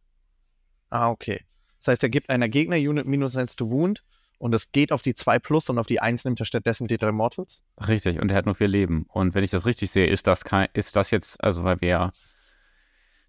[0.89, 1.45] Ah, okay.
[1.79, 4.03] Das heißt, er gibt einer Gegner-Unit minus 1 to Wound
[4.37, 6.97] und es geht auf die 2 plus und auf die 1 nimmt er stattdessen die
[6.97, 7.63] 3 Mortals.
[7.87, 9.05] Richtig, und er hat nur vier Leben.
[9.09, 11.89] Und wenn ich das richtig sehe, ist das kein, ist das jetzt, also weil wir
[11.89, 12.11] ja,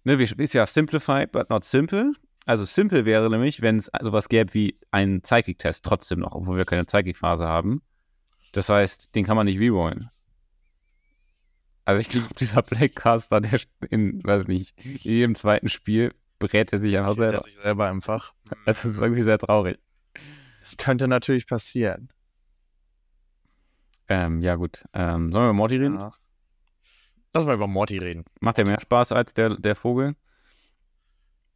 [0.03, 2.13] ne, wir ist ja simplify, but not simple.
[2.45, 6.65] Also simple wäre nämlich, wenn es sowas gäbe wie einen Psychic-Test trotzdem noch, obwohl wir
[6.65, 7.81] keine Psychic-Phase haben.
[8.53, 10.09] Das heißt, den kann man nicht rerollen.
[11.85, 16.79] Also ich glaube, dieser Blackcaster, der in, weiß nicht, in jedem zweiten Spiel berät er
[16.79, 17.43] sich einfach Killt er selber.
[17.43, 18.33] sich selber einfach.
[18.65, 19.77] Das ist irgendwie sehr traurig.
[20.69, 22.09] Das könnte natürlich passieren.
[24.07, 24.85] Ähm, ja gut.
[24.93, 25.95] Ähm, sollen wir über Morty reden?
[25.95, 26.11] Ja.
[27.33, 28.23] Lass mal über Morty reden.
[28.39, 30.15] Macht der mehr Spaß als der, der Vogel?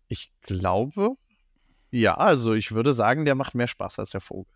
[0.08, 1.15] Ich glaube,
[1.91, 4.52] ja, also ich würde sagen, der macht mehr Spaß als der Vogel.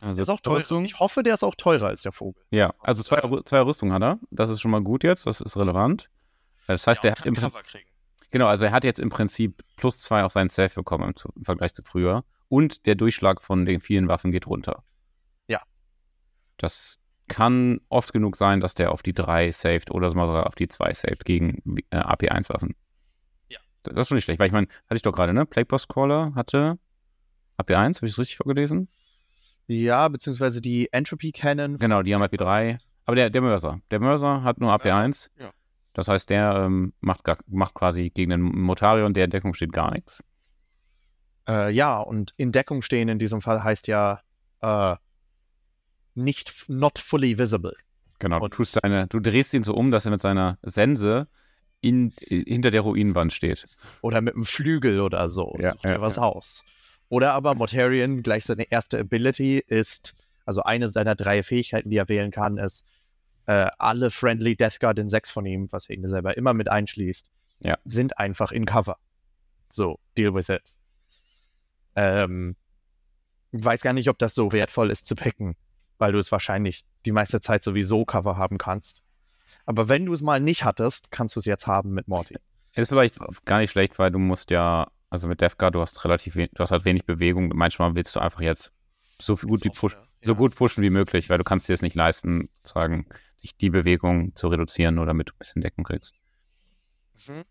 [0.00, 0.58] Also Der ist auch teurer.
[0.58, 0.84] Rüstung?
[0.84, 2.44] Ich hoffe, der ist auch teurer als der Vogel.
[2.50, 4.20] Ja, also zwei, zwei Rüstungen hat er.
[4.30, 6.08] Das ist schon mal gut jetzt, das ist relevant.
[6.68, 7.80] Das heißt, der hat im Prinzip,
[8.30, 11.44] genau, also er hat jetzt im Prinzip plus zwei auf seinen Safe bekommen im, im
[11.44, 12.24] Vergleich zu früher.
[12.50, 14.82] Und der Durchschlag von den vielen Waffen geht runter.
[15.46, 15.62] Ja.
[16.56, 20.66] Das kann oft genug sein, dass der auf die drei saved oder sogar auf die
[20.66, 22.74] zwei saved gegen äh, AP1-Waffen.
[23.48, 23.60] Ja.
[23.84, 25.46] Das ist schon nicht schlecht, weil ich meine, hatte ich doch gerade, ne?
[25.46, 26.78] Plague Boss Crawler hatte
[27.56, 28.88] AP1, habe ich es richtig vorgelesen?
[29.68, 31.78] Ja, beziehungsweise die Entropy Cannon.
[31.78, 32.78] Genau, die haben AP3.
[33.04, 33.80] Aber der, der Mörser.
[33.92, 35.30] Der Mörser hat nur AP1.
[35.38, 35.52] Ja.
[35.92, 39.72] Das heißt, der ähm, macht, gar, macht quasi gegen den Motarion, der in Deckung steht,
[39.72, 40.24] gar nichts.
[41.50, 44.20] Äh, ja, und in Deckung stehen in diesem Fall heißt ja
[44.60, 44.96] äh,
[46.14, 47.74] nicht not fully visible.
[48.18, 51.26] Genau, du, Und- tust deine, du drehst ihn so um, dass er mit seiner Sense
[51.80, 53.66] in, hinter der Ruinenwand steht.
[54.02, 55.56] Oder mit einem Flügel oder so.
[55.58, 56.22] Ja, Such dir ja, was ja.
[56.22, 56.62] aus.
[57.08, 62.08] Oder aber Mortarion, gleich seine erste Ability ist, also eine seiner drei Fähigkeiten, die er
[62.08, 62.84] wählen kann, ist,
[63.46, 66.70] äh, alle Friendly Death Guard in sechs von ihm, was er ihn selber immer mit
[66.70, 67.30] einschließt,
[67.64, 67.78] Ja.
[67.84, 68.96] sind einfach in Cover.
[69.70, 70.62] So, deal with it.
[71.96, 72.56] Ähm,
[73.52, 75.56] weiß gar nicht, ob das so wertvoll ist zu picken,
[75.98, 79.02] weil du es wahrscheinlich die meiste Zeit sowieso Cover haben kannst.
[79.66, 82.36] Aber wenn du es mal nicht hattest, kannst du es jetzt haben mit Morty.
[82.74, 86.36] Ist vielleicht gar nicht schlecht, weil du musst ja, also mit Guard, du hast relativ
[86.36, 87.50] wenig, du hast halt wenig Bewegung.
[87.54, 88.72] Manchmal willst du einfach jetzt
[89.20, 91.96] so gut wie push, so gut pushen wie möglich, weil du kannst dir es nicht
[91.96, 93.06] leisten, sagen,
[93.42, 96.14] dich die Bewegung zu reduzieren, nur damit du ein bisschen Deckung kriegst.
[97.26, 97.44] Mhm.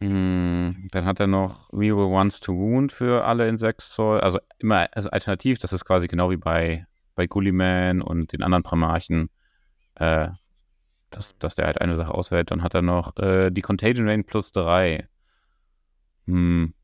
[0.00, 4.20] Hm, dann hat er noch Real Ones to Wound für alle in 6 Zoll.
[4.20, 8.62] Also immer also alternativ, das ist quasi genau wie bei, bei Gulliman und den anderen
[8.62, 9.30] Primarchen,
[9.94, 10.28] äh,
[11.10, 12.50] dass, dass der halt eine Sache auswählt.
[12.50, 15.08] Dann hat er noch äh, die Contagion Rain plus 3.
[16.26, 16.74] Hm.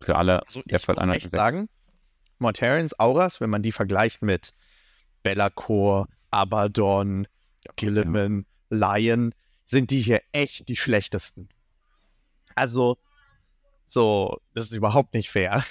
[0.00, 0.40] Für alle.
[0.40, 1.68] Also ich muss echt sagen,
[2.38, 4.52] Mortarions Auras, wenn man die vergleicht mit
[5.22, 7.26] Bellacore, Abaddon,
[7.76, 11.48] Gilliman, Lion, sind die hier echt die schlechtesten.
[12.54, 12.98] Also,
[13.86, 15.62] so, das ist überhaupt nicht fair.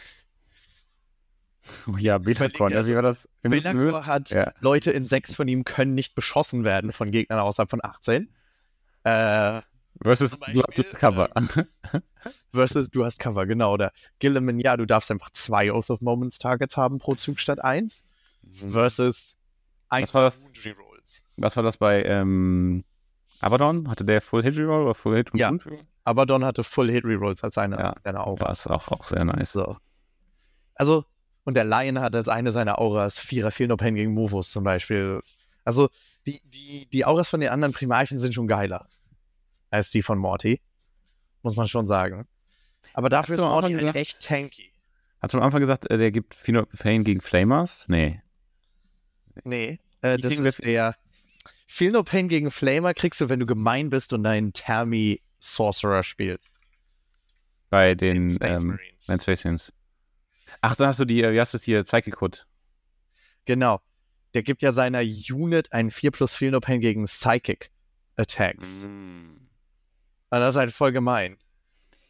[1.87, 3.27] Oh ja, Betacon, ja, also wie war das?
[3.41, 4.53] Bellacore hat Ja.
[4.59, 8.29] Leute in sechs von ihm können nicht beschossen werden von Gegnern außerhalb von 18.
[9.03, 9.61] Äh,
[10.01, 11.29] Versus zum du hast Beispiel, Cover.
[12.51, 13.73] versus du hast Cover, genau.
[13.73, 17.63] Oder Gilliman, ja, du darfst einfach zwei Oath of Moments Targets haben pro Zug statt
[17.63, 18.03] eins.
[18.51, 19.37] Versus
[19.89, 20.45] eins war das?
[20.65, 21.23] Rerolls.
[21.37, 22.83] Was war das bei ähm,
[23.39, 23.89] Abaddon?
[23.89, 25.51] Hatte der Full Hit Reroll oder Full Hit und Ja.
[26.05, 26.07] Wound?
[26.19, 28.59] Abaddon hatte Full Hit Rerolls als eine Ja, seiner Das Auras.
[28.61, 29.53] ist auch, auch sehr nice.
[29.53, 29.77] So.
[30.75, 31.05] Also,
[31.43, 34.63] und der Lion hat als eine seiner Auras Vierer Feel No Pain gegen Movos zum
[34.63, 35.19] Beispiel.
[35.65, 35.89] Also,
[36.25, 38.87] die, die, die Auras von den anderen Primarchen sind schon geiler
[39.69, 40.61] als die von Morty.
[41.41, 42.27] Muss man schon sagen.
[42.93, 44.71] Aber dafür Hast ist Morty halt gesagt- echt tanky.
[45.21, 47.85] Hast du am Anfang gesagt, äh, der gibt Feel Pain gegen Flamers?
[47.87, 48.21] Nee.
[49.45, 50.95] Nee, äh, das ist der
[51.65, 56.03] Feel No Pain gegen Flamer kriegst du, wenn du gemein bist und deinen Thermi Sorcerer
[56.03, 56.59] spielst.
[57.69, 59.07] Bei den Space ähm, Marines.
[59.07, 59.73] bei Space Marines.
[60.61, 62.45] Ach, da hast du die, äh, wie heißt das hier, Psychic Hood.
[63.45, 63.81] Genau.
[64.33, 67.71] Der gibt ja seiner Unit einen 4 plus Feel No Pain gegen Psychic
[68.15, 68.85] Attacks.
[68.85, 69.49] Mhm.
[70.29, 71.37] Und das ist halt voll gemein.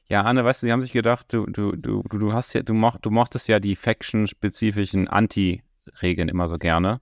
[0.08, 2.62] Ja, Anne, weißt du, die haben sich gedacht, du, du, du, du, du hast ja,
[2.62, 7.02] du, moch, du mochtest ja die Faction-spezifischen Anti-Regeln immer so gerne.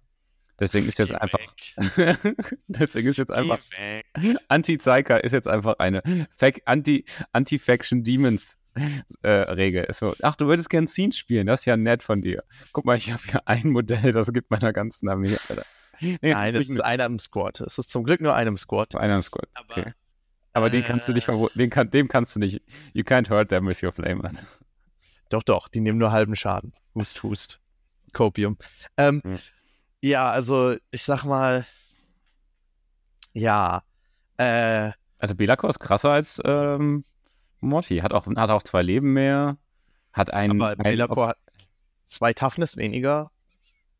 [0.61, 2.17] Deswegen ist jetzt Geh einfach, weg.
[2.67, 3.57] deswegen ist jetzt einfach.
[4.47, 6.01] Anti-Psyker ist jetzt einfach eine
[6.37, 8.57] Fac- Anti- Anti-Faction Demons
[9.23, 9.83] äh, Regel.
[9.85, 12.43] Ist so, ach, du würdest gern Scenes spielen, das ist ja nett von dir.
[12.73, 15.35] Guck mal, ich habe hier ein Modell, das gibt meiner ganzen Armee.
[15.49, 15.65] Alter.
[15.99, 17.61] Nee, Nein, das ist einer im Squad.
[17.61, 18.95] Es ist zum Glück nur einem Squad.
[18.95, 19.49] einer im Squad.
[19.53, 19.93] Aber, Okay.
[20.53, 22.61] Aber den kannst du nicht äh, den kann, dem kannst du nicht.
[22.93, 24.33] You can't hurt them with your flamers.
[25.29, 26.73] Doch, doch, die nehmen nur halben Schaden.
[26.93, 27.59] Hust, hust.
[28.13, 28.57] Copium.
[28.97, 29.39] Ähm, Hm.
[30.01, 31.65] Ja, also ich sag mal,
[33.33, 33.83] ja,
[34.37, 37.05] äh, Also Belakor ist krasser als ähm,
[37.59, 37.99] Morty.
[37.99, 39.57] Hat auch, hat auch zwei Leben mehr.
[40.11, 40.61] Hat einen.
[40.61, 41.37] aber ein, Bellacore hat
[42.05, 43.31] zwei Toughness weniger,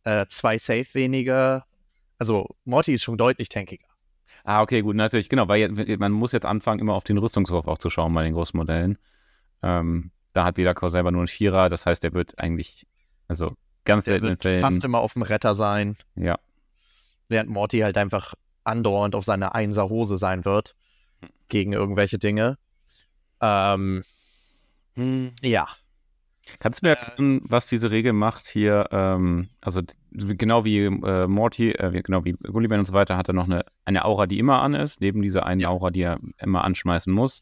[0.04, 1.66] äh, zwei Safe weniger.
[2.18, 3.88] Also Morty ist schon deutlich tankiger.
[4.44, 7.68] Ah, okay, gut, natürlich, genau, weil jetzt, man muss jetzt anfangen, immer auf den Rüstungswurf
[7.68, 8.98] auch zu schauen bei den großen Modellen.
[9.62, 12.88] Ähm, da hat Belakor selber nur einen Vierer, das heißt, der wird eigentlich,
[13.28, 14.82] also ganz Der wird fast Fällen.
[14.84, 16.38] immer auf dem Retter sein, Ja,
[17.30, 20.76] während Morty halt einfach andauernd auf seiner Einser Hose sein wird
[21.50, 22.58] gegen irgendwelche Dinge.
[23.42, 24.04] Ähm,
[25.42, 25.68] ja,
[26.60, 28.90] Kannst du mir Äh, erklären, was diese Regel macht hier?
[28.92, 33.34] Ähm, also genau wie äh, Morty, äh, genau wie Gulliman und so weiter, hat er
[33.34, 35.64] noch eine, eine Aura, die immer an ist, neben dieser einen.
[35.66, 37.42] Aura, die er immer anschmeißen muss.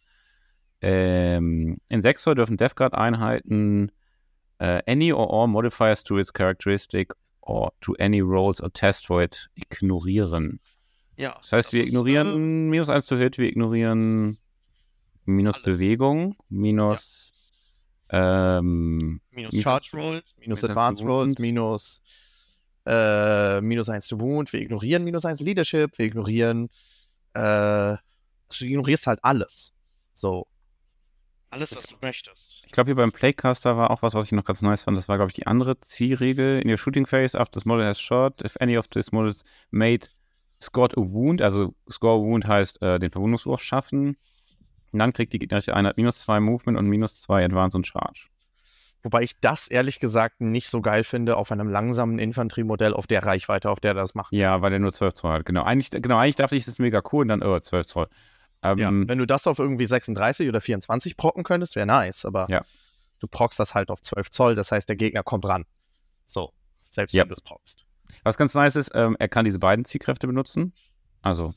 [0.82, 2.75] Ähm, in 6 Zoll dürfen Death
[4.60, 9.22] Äh, any or all modifiers to its characteristic or to any rolls or test for
[9.24, 10.60] it ignorieren.
[11.17, 11.38] ja.
[11.41, 14.38] Das heißt, wir ist, ignorieren minus 1 to hit, wir ignorieren
[15.26, 15.78] minus Alles.
[15.78, 17.32] Bewegung, minus
[18.10, 22.04] ähm, äh, minus minus- Charge Rolls, minus minus Advanced Rolls, minus
[22.86, 26.69] äh, minus 1 to Wound, wir ignorieren minus 1 Leadership, wir ignorieren
[27.34, 27.95] äh,
[28.58, 29.74] du ignorierst halt alles.
[30.13, 30.48] So.
[31.51, 32.63] Alles, was du möchtest.
[32.65, 34.97] Ich glaube, hier beim Playcaster war auch was, was ich noch ganz nice fand.
[34.97, 36.62] Das war, glaube ich, die andere Zielregel.
[36.62, 40.07] In your shooting phase, after this model has shot, if any of this models made
[40.62, 44.17] scored a wound, also score a wound heißt äh, den Verwundungswurf schaffen.
[44.91, 48.27] Und dann kriegt die gegnerische Einheit minus zwei Movement und minus zwei Advance und Charge.
[49.01, 53.23] Wobei ich das ehrlich gesagt nicht so geil finde auf einem langsamen Infanteriemodell auf der
[53.23, 54.33] Reichweite, auf der das macht.
[54.33, 55.45] Ja, weil der nur 12 Zoll hat.
[55.45, 55.63] Genau.
[55.63, 58.07] Eigentlich, genau, eigentlich dachte ich, das ist mega cool und dann, oh, 12 Zoll.
[58.62, 62.48] Ähm, ja, wenn du das auf irgendwie 36 oder 24 procken könntest, wäre nice, aber
[62.50, 62.63] ja.
[63.19, 65.65] du prockst das halt auf 12 Zoll, das heißt, der Gegner kommt ran.
[66.26, 66.52] So,
[66.84, 67.24] selbst ja.
[67.24, 67.86] wenn du es prockst.
[68.24, 70.74] Was ganz nice ist, ähm, er kann diese beiden Zielkräfte benutzen.
[71.22, 71.54] Also,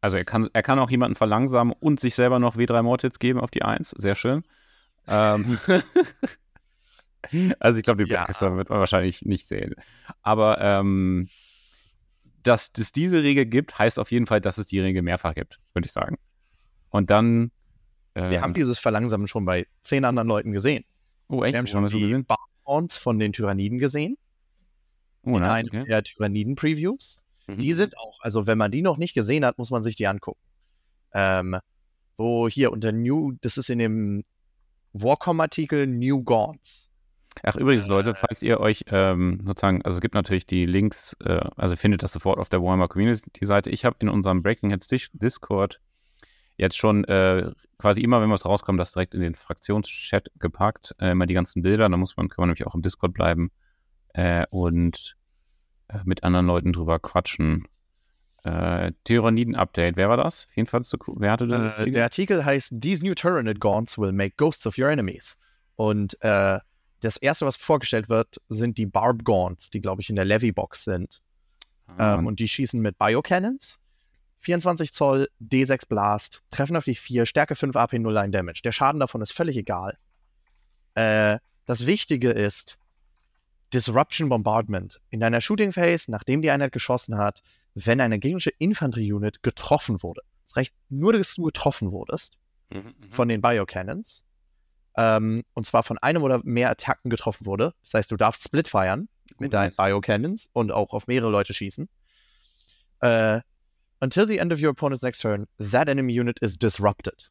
[0.00, 3.40] also er kann, er kann auch jemanden verlangsamen und sich selber noch W3 Mortals geben
[3.40, 3.90] auf die 1.
[3.90, 4.44] Sehr schön.
[5.08, 5.58] ähm,
[7.58, 8.28] also ich glaube, die ja.
[8.28, 9.74] wird man wahrscheinlich nicht sehen.
[10.22, 11.28] Aber ähm,
[12.42, 15.58] dass es diese Regel gibt, heißt auf jeden Fall, dass es die Regel mehrfach gibt,
[15.74, 16.16] würde ich sagen.
[16.90, 17.50] Und dann.
[18.14, 20.84] Äh, Wir haben dieses Verlangsamen schon bei zehn anderen Leuten gesehen.
[21.28, 21.52] Oh, echt?
[21.52, 22.24] Wir haben schon die
[22.64, 24.16] Barons von den Tyranniden gesehen.
[25.22, 25.84] Oh, in nice, okay.
[25.84, 27.24] der Tyranniden-Previews.
[27.46, 27.58] Mhm.
[27.58, 30.06] Die sind auch, also wenn man die noch nicht gesehen hat, muss man sich die
[30.06, 30.40] angucken.
[31.12, 31.58] Ähm,
[32.16, 34.24] wo hier unter New, das ist in dem
[34.92, 36.90] Warcom-Artikel New Gaunts.
[37.42, 41.16] Ach, übrigens, äh, Leute, falls ihr euch ähm, sozusagen, also es gibt natürlich die Links,
[41.24, 43.70] äh, also findet das sofort auf der Warhammer Community-Seite.
[43.70, 45.80] Ich habe in unserem Breaking Heads Discord
[46.58, 51.12] jetzt schon äh, quasi immer, wenn was rauskommt, das direkt in den Fraktionschat gepackt, äh,
[51.12, 51.88] immer die ganzen Bilder.
[51.88, 53.50] Da muss man, kann man nämlich auch im Discord bleiben
[54.12, 55.16] äh, und
[55.88, 57.66] äh, mit anderen Leuten drüber quatschen.
[58.44, 60.48] Äh, Tyranniden-Update, wer war das?
[60.54, 61.78] Jedenfalls, wer hatte das?
[61.78, 65.38] Äh, der Artikel heißt These new Tyrannid Gaunts will make ghosts of your enemies.
[65.76, 66.58] Und äh,
[67.00, 70.84] das erste, was vorgestellt wird, sind die Barb Gaunts, die, glaube ich, in der Levy-Box
[70.84, 71.20] sind.
[71.86, 72.18] Ah.
[72.18, 73.78] Ähm, und die schießen mit Biocannons.
[74.40, 78.62] 24 Zoll, D6 Blast, treffen auf die 4, Stärke 5 AP 0 Line Damage.
[78.62, 79.98] Der Schaden davon ist völlig egal.
[80.94, 82.78] Äh, das Wichtige ist
[83.74, 85.00] Disruption Bombardment.
[85.10, 87.42] In deiner Shooting Phase, nachdem die Einheit geschossen hat,
[87.74, 90.22] wenn eine gegnerische Infanterie-Unit getroffen wurde.
[90.44, 92.38] Es reicht nur, dass du getroffen wurdest
[92.70, 93.10] mhm, mhm.
[93.10, 94.24] von den Biocannons
[94.98, 97.72] ähm, und zwar von einem oder mehr Attacken getroffen wurde.
[97.84, 101.88] Das heißt, du darfst Split feiern mit deinen Bio-Cannons und auch auf mehrere Leute schießen.
[103.00, 103.40] Äh,
[104.00, 107.30] until the end of your opponent's next turn, that enemy unit is disrupted.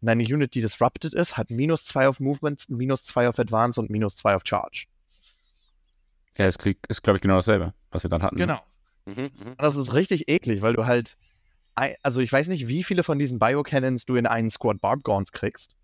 [0.00, 3.78] Und eine Unit, die disrupted ist, hat minus 2 auf Movement, minus 2 auf Advance
[3.78, 4.86] und minus 2 auf Charge.
[6.36, 6.56] Ja, es
[6.88, 8.36] ist, glaube ich, genau dasselbe, was wir gerade hatten.
[8.36, 8.46] Ne?
[8.46, 8.60] Genau.
[9.04, 9.54] Mhm, mh.
[9.58, 11.18] Das ist richtig eklig, weil du halt.
[12.02, 15.32] Also, ich weiß nicht, wie viele von diesen Bio-Cannons du in einen Squad Barb Gaunts
[15.32, 15.76] kriegst.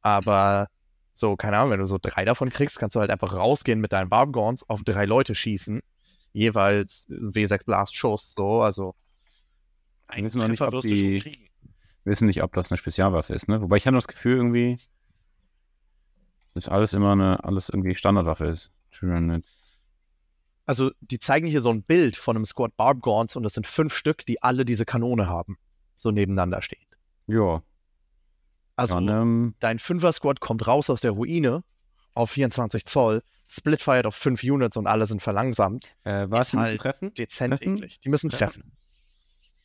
[0.00, 0.68] Aber
[1.12, 3.92] so, keine Ahnung, wenn du so drei davon kriegst, kannst du halt einfach rausgehen mit
[3.92, 5.80] deinen Barbgorns auf drei Leute schießen.
[6.32, 8.94] Jeweils W6 Blast Schuss, so, also.
[10.08, 11.50] Einen wissen nicht, ob die,
[12.04, 13.60] wissen nicht, ob das eine Spezialwaffe ist, ne?
[13.60, 14.78] Wobei ich habe das Gefühl irgendwie,
[16.54, 18.70] dass alles immer eine, alles irgendwie Standardwaffe ist.
[20.64, 23.94] Also, die zeigen hier so ein Bild von einem Squad Barbgorns und das sind fünf
[23.94, 25.58] Stück, die alle diese Kanone haben.
[25.96, 26.86] So nebeneinander stehen.
[27.26, 27.62] Ja,
[28.76, 31.64] also Dann, ähm, dein Fünfer-Squad kommt raus aus der Ruine
[32.14, 35.84] auf 24 Zoll, splitfired auf 5 Units und alle sind verlangsamt.
[36.04, 37.12] Äh, was halt treffen?
[37.14, 37.76] Dezent treffen?
[37.76, 38.00] eklig.
[38.00, 38.72] Die müssen treffen.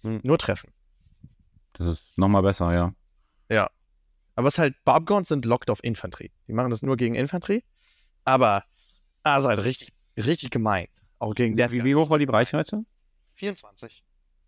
[0.04, 0.20] Hm.
[0.24, 0.72] Nur treffen.
[1.74, 2.94] Das ist nochmal besser, ja.
[3.50, 3.70] Ja.
[4.36, 6.32] Aber es ist halt, Barbgons sind locked auf Infanterie.
[6.48, 7.64] Die machen das nur gegen Infanterie.
[8.24, 8.64] Aber
[9.24, 10.88] das ist halt richtig, richtig gemein.
[11.20, 12.84] Auch gegen Death Wie, wie hoch war die Reichweite?
[13.36, 14.04] 24.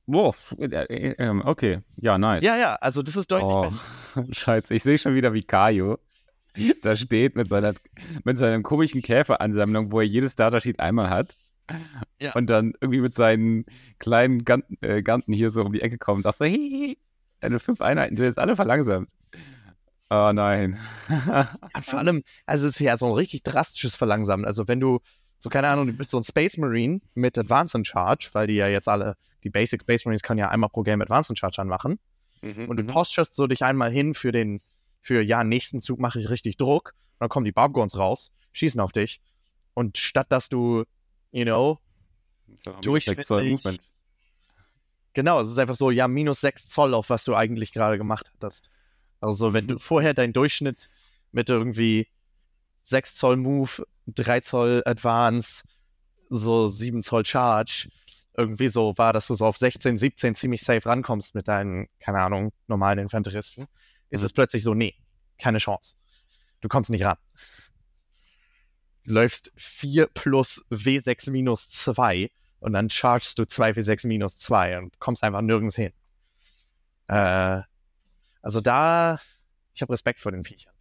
[0.05, 0.55] Wurf.
[0.57, 2.43] Äh, äh, ähm, okay, ja, nice.
[2.43, 3.81] Ja, ja, also das ist deutlich oh, besser.
[4.33, 5.99] Scheiße, ich sehe schon wieder, wie Kajo
[6.81, 7.73] da steht mit seiner,
[8.23, 11.37] mit seiner komischen Käferansammlung, wo er jedes Datasheet einmal hat.
[12.19, 12.33] Ja.
[12.33, 13.65] Und dann irgendwie mit seinen
[13.99, 16.97] kleinen Ganten, äh, Ganten hier so um die Ecke kommt so, hey,
[17.39, 19.11] deine fünf Einheiten sind jetzt alle verlangsamt.
[20.09, 20.79] Oh nein.
[21.09, 21.49] ja,
[21.81, 24.45] vor allem, also es ist ja so ein richtig drastisches Verlangsamen.
[24.45, 24.99] Also wenn du
[25.39, 28.67] so, keine Ahnung, du bist so ein Space Marine mit Advanced Charge, weil die ja
[28.67, 31.99] jetzt alle, die Basic Space Marines können ja einmal pro Game Advanced in Charge anmachen.
[32.41, 32.87] Mhm, und du mhm.
[32.87, 34.61] posturest so dich einmal hin für den,
[35.01, 36.93] für ja, nächsten Zug mache ich richtig Druck.
[36.95, 39.19] Und dann kommen die Barbgorns raus, schießen auf dich.
[39.73, 40.83] Und statt dass du,
[41.33, 41.79] you know,
[42.81, 43.79] durchschnittlich.
[45.13, 48.31] Genau, es ist einfach so, ja, minus 6 Zoll, auf was du eigentlich gerade gemacht
[48.33, 48.69] hattest.
[49.19, 50.89] Also, wenn du vorher deinen Durchschnitt
[51.31, 52.07] mit irgendwie
[52.83, 55.63] 6 Zoll Move 3 Zoll Advance,
[56.29, 57.89] so 7 Zoll Charge.
[58.35, 62.19] Irgendwie so war, dass du so auf 16, 17 ziemlich safe rankommst mit deinen, keine
[62.19, 63.67] Ahnung, normalen Infanteristen.
[64.09, 64.25] Ist mhm.
[64.25, 64.95] es plötzlich so, nee,
[65.37, 65.97] keine Chance.
[66.61, 67.17] Du kommst nicht ran.
[69.05, 74.99] Läufst 4 plus W6 minus 2 und dann chargest du 2 W6 minus 2 und
[74.99, 75.91] kommst einfach nirgends hin.
[77.07, 77.61] Äh,
[78.41, 79.19] also da,
[79.73, 80.73] ich habe Respekt vor den Viechern.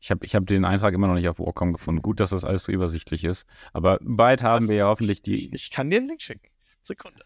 [0.00, 2.00] Ich habe ich hab den Eintrag immer noch nicht auf Warcom gefunden.
[2.00, 3.46] Gut, dass das alles so übersichtlich ist.
[3.72, 4.70] Aber bald haben Was?
[4.70, 5.54] wir ja hoffentlich die.
[5.54, 6.48] Ich kann dir einen Link schicken.
[6.82, 7.22] Sekunde.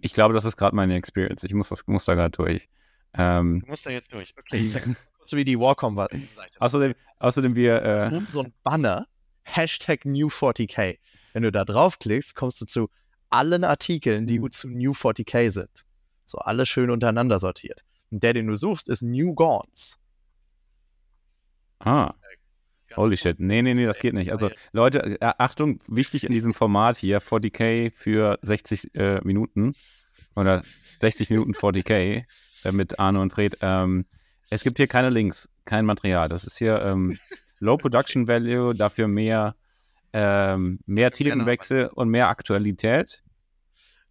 [0.00, 1.44] Ich glaube, das ist gerade meine Experience.
[1.44, 2.68] Ich muss, das, muss da gerade durch.
[3.14, 4.34] Ähm, Du musst da jetzt durch.
[4.36, 4.84] Okay, ich sag
[5.16, 7.82] kurz, wie die Warcom-Seite außerdem, außerdem, wir.
[7.82, 9.06] Äh, so ein Banner,
[9.54, 10.98] Hashtag New40k.
[11.32, 12.90] Wenn du da draufklickst, kommst du zu
[13.30, 14.50] allen Artikeln, die Mhm.
[14.52, 15.84] zu New40k sind.
[16.26, 17.84] So alle schön untereinander sortiert.
[18.10, 19.98] Und der, den du suchst, ist New Gaunt's.
[21.80, 22.14] ah,
[22.88, 23.16] Ganz holy unten.
[23.18, 23.40] shit.
[23.40, 24.32] Nee, nee, nee, das geht nicht.
[24.32, 29.74] Also, Leute, äh, Achtung, wichtig in diesem Format hier: 40k für 60 äh, Minuten.
[30.34, 30.62] Oder
[31.00, 32.24] 60 Minuten 40k
[32.64, 33.58] äh, mit Arno und Fred.
[33.60, 34.06] Ähm,
[34.50, 36.28] es gibt hier keine Links, kein Material.
[36.28, 37.18] Das ist hier ähm,
[37.60, 39.54] Low Production Value, dafür mehr,
[40.12, 43.22] ähm, mehr Titelwechsel und mehr Aktualität.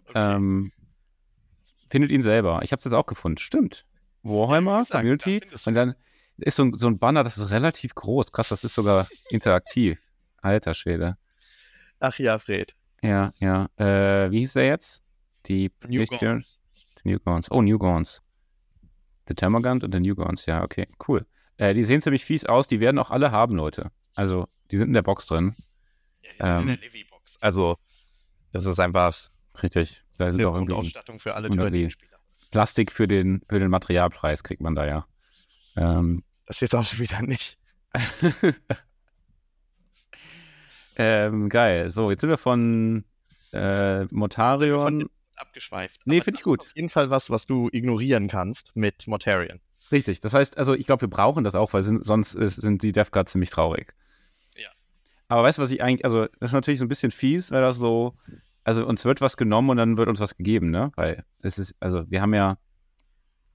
[0.06, 0.36] Okay.
[0.36, 0.72] Ähm,
[1.90, 2.60] findet ihn selber.
[2.64, 3.38] Ich habe es jetzt auch gefunden.
[3.38, 3.86] Stimmt.
[4.24, 5.42] Warhammer, gesagt, Community.
[5.66, 5.96] Und dann
[6.38, 8.32] ist so ein, so ein Banner, das ist relativ groß.
[8.32, 10.00] Krass, das ist sogar interaktiv.
[10.42, 11.18] Alter Schwede.
[12.00, 12.76] Ach ja, Fred.
[13.02, 13.70] Ja, ja.
[13.78, 15.02] Äh, wie hieß der jetzt?
[15.48, 16.40] Die New Picture-
[17.04, 17.50] New Gaunt's.
[17.52, 18.22] Oh, New Gaunt's.
[19.28, 20.46] The Termagant und der New Gaunt's.
[20.46, 21.26] Ja, okay, cool.
[21.58, 22.68] Äh, die sehen ziemlich fies aus.
[22.68, 23.92] Die werden auch alle haben, Leute.
[24.16, 25.56] Also, die sind in der Box drin.
[26.22, 27.38] Ja, die sind in Ähm, der Livy-Box.
[27.42, 27.78] Also,
[28.52, 29.14] das ist einfach
[29.64, 30.04] Richtig.
[30.18, 32.18] Da sind auch irgendwie Grundausstattung für alle Tyraniden-Spieler.
[32.52, 35.08] Plastik für den, für den Materialpreis kriegt man da ja.
[35.76, 37.58] Ähm, Das jetzt auch wieder nicht.
[40.96, 41.90] ähm, geil.
[41.90, 43.04] So, jetzt sind wir von
[43.54, 45.02] äh, Motarion.
[45.02, 46.02] Von abgeschweift.
[46.06, 46.62] Nee, Aber find ich gut.
[46.62, 49.60] Auf jeden Fall was, was du ignorieren kannst mit Mortarion.
[49.92, 50.20] Richtig.
[50.22, 52.92] Das heißt, also ich glaube, wir brauchen das auch, weil sind, sonst ist, sind die
[52.92, 53.94] Death Guards ziemlich traurig.
[54.56, 54.70] Ja.
[55.28, 57.62] Aber weißt du, was ich eigentlich, also das ist natürlich so ein bisschen fies, weil
[57.62, 58.16] das so,
[58.64, 60.92] also uns wird was genommen und dann wird uns was gegeben, ne?
[60.96, 62.58] Weil es ist, also wir haben ja,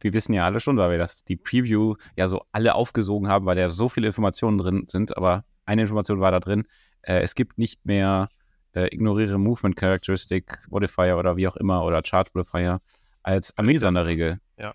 [0.01, 3.47] wir wissen ja alle schon, weil wir das, die Preview ja so alle aufgesogen haben,
[3.47, 6.65] weil da so viele Informationen drin sind, aber eine Information war da drin,
[7.03, 8.29] äh, es gibt nicht mehr
[8.75, 12.81] äh, ignoriere Movement Characteristic Modifier oder wie auch immer oder Charge Modifier
[13.23, 14.41] als Amesa in der Regel.
[14.59, 14.75] Ja.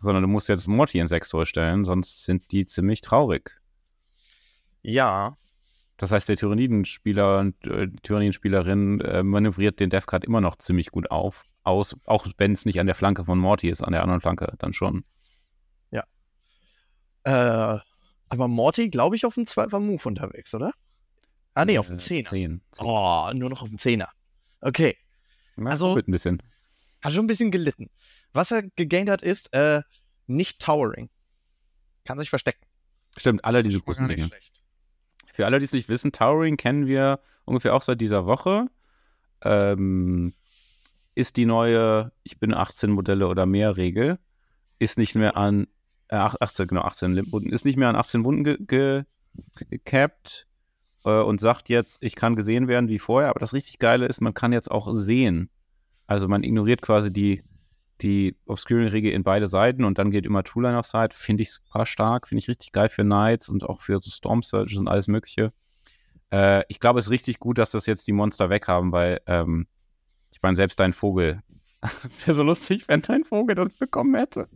[0.00, 3.60] Sondern du musst jetzt Morty in 6 stellen, sonst sind die ziemlich traurig.
[4.82, 5.36] Ja,
[5.96, 10.90] Das heißt, der Tyrannidenspieler und äh, Tyrannidenspielerin äh, manövriert den Death Card immer noch ziemlich
[10.92, 14.02] gut auf, aus, auch wenn es nicht an der Flanke von Morty ist, an der
[14.02, 15.04] anderen Flanke dann schon.
[17.24, 17.78] äh,
[18.30, 20.72] aber Morty, glaube ich, auf dem 12er Move unterwegs, oder?
[21.54, 22.28] Ah, nee, auf dem Äh, 10er.
[22.28, 22.60] 10.
[22.78, 24.08] Oh, nur noch auf dem 10er.
[24.60, 24.96] Okay,
[25.56, 26.42] Na, also- ein bisschen.
[27.02, 27.90] hat schon ein bisschen gelitten.
[28.32, 29.82] Was er gegaint hat, ist äh,
[30.26, 31.08] nicht Towering.
[32.04, 32.64] Kann sich verstecken.
[33.16, 34.24] Stimmt, alle diese großen Dinge.
[34.24, 34.60] schlecht.
[35.32, 38.66] Für alle, die es nicht wissen, Towering kennen wir ungefähr auch seit dieser Woche.
[39.42, 40.34] Ähm,
[41.14, 44.18] ist die neue Ich bin 18 Modelle oder mehr Regel.
[44.78, 45.66] Ist nicht mehr an
[46.08, 49.04] äh, ach- 18, genau, 18 Wunden, ist nicht mehr an 18 Wunden ge, ge,
[49.68, 50.46] gecapped
[51.04, 53.30] äh, und sagt jetzt, ich kann gesehen werden wie vorher.
[53.30, 55.50] Aber das richtig Geile ist, man kann jetzt auch sehen.
[56.06, 57.42] Also man ignoriert quasi die,
[58.00, 61.14] die Obscuring-Regel in beide Seiten und dann geht immer True Line of Sight.
[61.14, 64.42] Finde ich super stark, finde ich richtig geil für Knights und auch für so Storm
[64.42, 65.52] Surges und alles Mögliche.
[66.32, 69.66] Äh, ich glaube, es ist richtig gut, dass das jetzt die Monster weghaben, weil ähm,
[70.30, 71.42] ich meine, selbst dein Vogel.
[72.04, 74.48] Es wäre so lustig, wenn dein Vogel das bekommen hätte.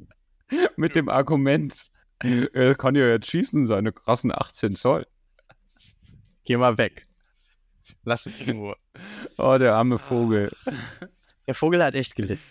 [0.77, 1.87] Mit dem Argument,
[2.19, 5.07] er kann ja jetzt schießen, seine krassen 18 Zoll.
[6.45, 7.07] Geh mal weg.
[8.05, 8.77] Lass mich in Ruhe.
[9.39, 10.53] Oh, der arme Vogel.
[11.47, 12.43] Der Vogel hat echt gelitten.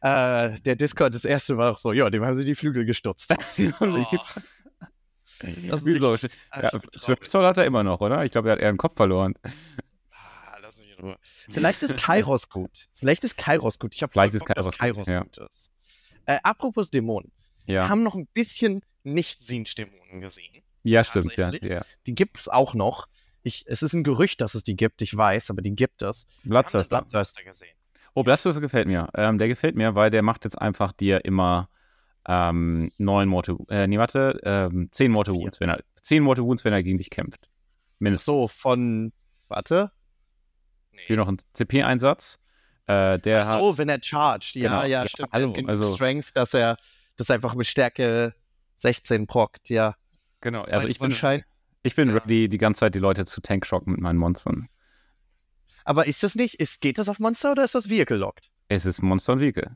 [0.00, 3.34] Äh, der Discord, das erste war auch so, ja, dem haben sie die Flügel gestutzt.
[5.40, 6.10] Oh, Das ist Wieso?
[6.10, 8.24] richtig- Ja, Ach, 12 Zoll hat er immer noch, oder?
[8.24, 9.34] Ich glaube, er hat eher einen Kopf verloren.
[10.10, 11.16] Ah, lass mich in Ruhe.
[11.22, 12.88] Vielleicht ist Kairos gut.
[12.94, 13.94] Vielleicht ist Kairos gut.
[13.94, 15.22] Ich habe Vielleicht ist Kairos gut, ja.
[15.22, 15.70] gut ist.
[16.26, 17.30] Äh, apropos Dämonen.
[17.66, 20.62] Wir Ja, haben noch ein bisschen Nicht-Sinch-Dämonen gesehen.
[20.82, 21.84] ja stimmt, ja, ja.
[22.06, 23.06] Die gibt es auch noch.
[23.44, 26.26] Ich, es ist ein Gerücht, dass es die gibt, ich weiß, aber die gibt es.
[26.42, 27.02] Wir Bloodthirster.
[27.02, 27.76] Bloodthirster gesehen.
[28.14, 29.08] Oh, Bloodthirster gefällt mir.
[29.14, 31.68] Ähm, der gefällt mir, weil der macht jetzt einfach dir immer
[32.26, 35.42] ähm, neun Morte, äh, nee, warte, ähm, zehn Vier.
[35.42, 37.48] Wounds, wenn er, zehn Morte Wounds, wenn er gegen dich kämpft.
[37.98, 38.26] Mindestens.
[38.26, 39.12] So, von,
[39.48, 39.90] warte.
[41.06, 42.38] Hier noch ein CP-Einsatz.
[42.86, 44.54] Äh, der Ach so, wenn er charged.
[44.56, 44.82] Ja, Genau.
[44.82, 45.30] ja, Ja, stimmt.
[45.32, 46.76] hallo, hat also- Strength, dass er
[47.16, 48.34] das einfach mit Stärke
[48.76, 49.88] 16 prockt, ja.
[49.88, 49.96] hat,
[50.40, 51.14] genau, also ich bin,
[51.82, 54.68] ich bin ready, die ganze Zeit die Leute zu tankshocken mit meinen Monstern.
[55.88, 58.50] Aber ist das nicht, ist, geht das auf Monster oder ist das Vehicle locked?
[58.68, 59.74] Es ist Monster und Vehicle.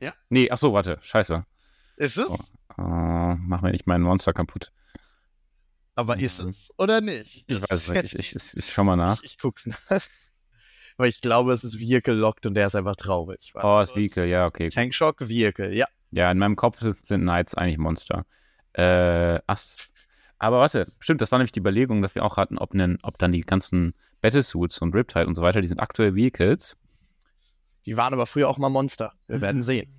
[0.00, 0.14] Ja.
[0.30, 1.44] Nee, ach so, warte, scheiße.
[1.98, 2.26] Ist es?
[2.26, 2.38] Oh.
[2.78, 4.72] Äh, mach mir nicht meinen Monster kaputt.
[5.94, 6.48] Aber ist Mhm.
[6.48, 7.44] es oder nicht?
[7.46, 9.22] Ich weiß es ist nicht, ich, ich, ich, schau mal nach.
[9.22, 9.78] Ich, ich guck's nach.
[10.96, 13.50] Weil ich glaube, es ist Vehicle locked und der ist einfach traurig.
[13.52, 13.98] Warte Oh, es kurz.
[13.98, 14.70] Vehicle, ja, okay.
[14.70, 15.84] Tankshock, Vehicle, ja.
[16.12, 18.24] Ja, in meinem Kopf sind, sind Knights eigentlich Monster.
[18.72, 19.60] Äh, ach,
[20.44, 23.18] aber warte, stimmt, das war nämlich die Überlegung, dass wir auch hatten, ob, nen, ob
[23.18, 26.76] dann die ganzen Battlesuits und Riptide und so weiter, die sind aktuell Vehicles.
[27.86, 29.12] Die waren aber früher auch mal Monster.
[29.26, 29.92] Wir werden sehen.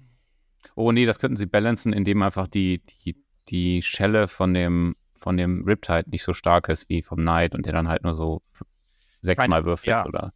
[0.75, 3.15] Oh nee, das könnten sie balancen, indem einfach die, die,
[3.49, 7.65] die Schelle von dem, von dem Riptide nicht so stark ist wie vom Knight und
[7.65, 8.41] der dann halt nur so
[9.21, 10.05] sechsmal würfelt ja.
[10.05, 10.33] oder.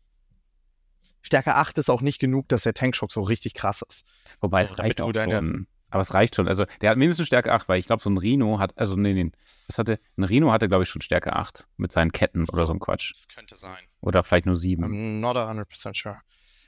[1.21, 4.05] Stärke 8 ist auch nicht genug, dass der Tankshock so richtig krass ist.
[4.39, 5.67] Wobei So, es reicht auch deine- schon.
[5.91, 6.47] Aber es reicht schon.
[6.47, 9.13] Also der hat mindestens Stärke 8, weil ich glaube, so ein Rhino hat, also nee,
[9.13, 9.31] nee,
[9.69, 12.73] was hatte, ein Rhino hatte, glaube ich, schon Stärke 8 mit seinen Ketten oder so
[12.73, 13.13] ein Quatsch.
[13.13, 13.77] Das könnte sein.
[14.01, 14.83] Oder vielleicht nur 7.
[14.83, 16.19] I'm not 100% sure.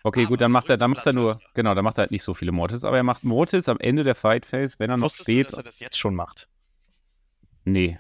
[0.04, 2.12] Okay, aber gut, dann macht er, dann macht er nur, genau, dann macht er halt
[2.12, 4.98] nicht so viele Mortals, aber er macht Mortals am Ende der Fight Phase, wenn er
[4.98, 5.48] noch Wusstest du, steht.
[5.48, 6.48] dass er das jetzt schon macht?
[7.66, 8.00] Nee.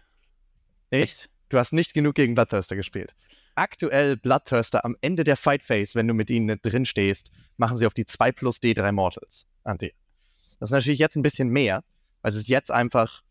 [0.89, 1.29] Echt?
[1.49, 3.13] Du hast nicht genug gegen Bloodthirster gespielt.
[3.55, 7.85] Aktuell Bloodthirster am Ende der Fight Phase, wenn du mit ihnen drin stehst, machen sie
[7.85, 9.91] auf die 2 plus D3 Mortals an dir.
[10.59, 11.83] Das ist natürlich jetzt ein bisschen mehr,
[12.21, 13.21] weil es ist jetzt einfach,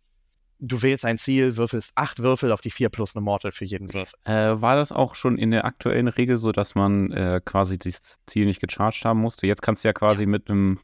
[0.61, 3.93] du wählst ein Ziel, würfelst 8 Würfel auf die 4 plus eine Mortal für jeden
[3.93, 4.19] Würfel.
[4.25, 8.19] Äh, war das auch schon in der aktuellen Regel so, dass man äh, quasi das
[8.27, 9.47] Ziel nicht gecharged haben musste?
[9.47, 10.81] Jetzt kannst du ja quasi mit einem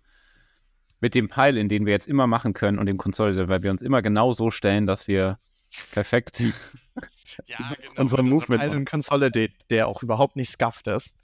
[0.99, 3.71] mit dem Pile, in den wir jetzt immer machen können und dem Consolidator, weil wir
[3.71, 5.39] uns immer genau so stellen, dass wir
[5.93, 6.43] perfekt
[7.47, 7.93] Ja, genau.
[8.01, 11.17] Unser Movement Einen Consolidate, der auch überhaupt nicht scuffed ist.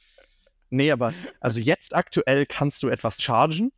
[0.70, 3.72] Nee, aber also jetzt aktuell kannst du etwas chargen,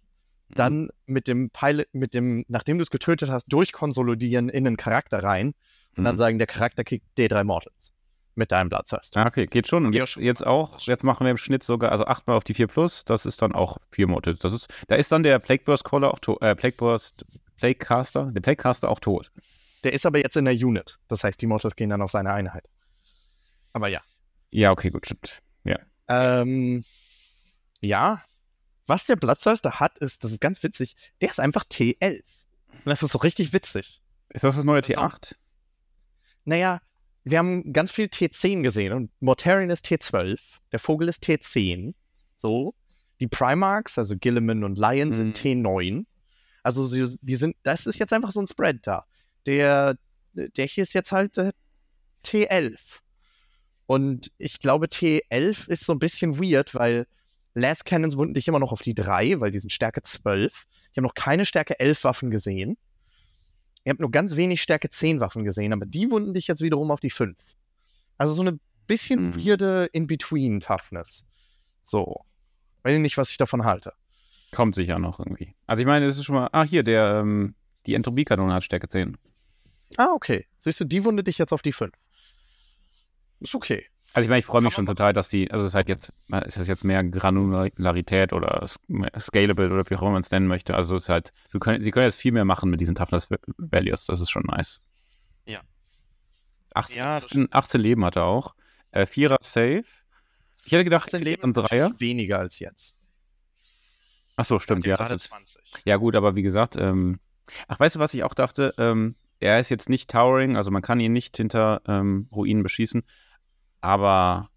[0.58, 5.22] dann mit dem Pilot, mit dem, nachdem du es getötet hast, durchkonsolidieren in einen Charakter
[5.22, 5.54] rein
[5.96, 6.18] und dann Mhm.
[6.18, 7.92] sagen, der Charakter kriegt D3 Mortals
[8.34, 9.16] mit deinem Bloodthirst.
[9.16, 9.86] Ah, okay, geht schon.
[9.86, 12.54] Und jetzt, jetzt auch, jetzt machen wir im Schnitt sogar, also 8 mal auf die
[12.54, 14.40] 4 plus, das ist dann auch 4 Mortals.
[14.40, 17.24] Das ist, da ist dann der Plague Burst Caller auch tot, äh, Plague Burst,
[17.56, 19.30] Plague Caster, der Plague Caster auch tot.
[19.84, 20.98] Der ist aber jetzt in der Unit.
[21.08, 22.68] Das heißt, die Mortals gehen dann auf seine Einheit.
[23.72, 24.00] Aber ja.
[24.50, 25.40] Ja, okay, gut, stimmt.
[26.06, 26.84] Ähm,
[27.80, 28.22] ja.
[28.86, 32.22] Was der Bloodthirster hat, ist, das ist ganz witzig, der ist einfach T11.
[32.70, 34.02] Und das ist so richtig witzig.
[34.30, 35.34] Ist das das neue Das ist auch- T8?
[36.44, 36.80] Naja,
[37.24, 40.38] wir haben ganz viel T10 gesehen und Mortarion ist T12,
[40.72, 41.94] der Vogel ist T10,
[42.36, 42.74] so.
[43.20, 45.64] Die Primarchs, also Gilliman und Lion, sind Mhm.
[45.64, 46.04] T9.
[46.62, 49.06] Also sie, die sind, das ist jetzt einfach so ein Spread da.
[49.46, 49.96] Der,
[50.34, 51.52] der hier ist jetzt halt äh,
[52.26, 52.76] T11.
[53.86, 57.06] Und ich glaube, T11 ist so ein bisschen weird, weil
[57.54, 60.64] Last Cannons wunden dich immer noch auf die 3, weil die sind Stärke 12.
[60.90, 62.76] Ich habe noch keine Stärke 11 Waffen gesehen.
[63.84, 66.90] Ihr habt nur ganz wenig Stärke 10 Waffen gesehen, aber die wunden dich jetzt wiederum
[66.90, 67.36] auf die 5.
[68.18, 69.36] Also so eine bisschen Mhm.
[69.44, 71.26] weirde In-Between-Toughness.
[71.82, 72.24] So.
[72.82, 73.92] Weiß ich nicht, was ich davon halte.
[74.52, 75.54] Kommt sicher noch irgendwie.
[75.66, 77.54] Also ich meine, es ist schon mal, ah, hier, der, ähm,
[77.86, 79.16] die Entropie-Kanone hat Stärke 10.
[79.96, 80.46] Ah, okay.
[80.58, 81.92] Siehst du, die wundet dich jetzt auf die 5.
[83.40, 83.86] Ist okay.
[84.14, 86.12] Also ich meine, ich freue mich schon total, dass die, also es ist halt jetzt,
[86.46, 90.74] ist jetzt mehr Granularität oder mehr Scalable oder wie auch immer man es nennen möchte.
[90.76, 93.28] Also es ist halt, sie können, sie können jetzt viel mehr machen mit diesen Toughness
[93.58, 94.06] Values.
[94.06, 94.80] Das ist schon nice.
[95.46, 95.60] Ja.
[96.74, 98.54] 18, Ja, das 18, 18 Leben hat er auch.
[98.92, 99.82] Äh, Vierer Safe.
[100.64, 101.90] Ich hätte gedacht, 18 Leben ist Dreier.
[101.98, 102.98] weniger als jetzt.
[104.36, 104.96] Achso, stimmt, Hat ja.
[104.96, 105.62] gerade Das ist, 20.
[105.84, 107.18] ja, gut, aber wie gesagt, ähm,
[107.66, 108.74] ach, weißt du, was ich auch dachte?
[108.78, 113.02] Ähm, er ist jetzt nicht Towering, also man kann ihn nicht hinter ähm, Ruinen beschießen.
[113.84, 114.50] Aber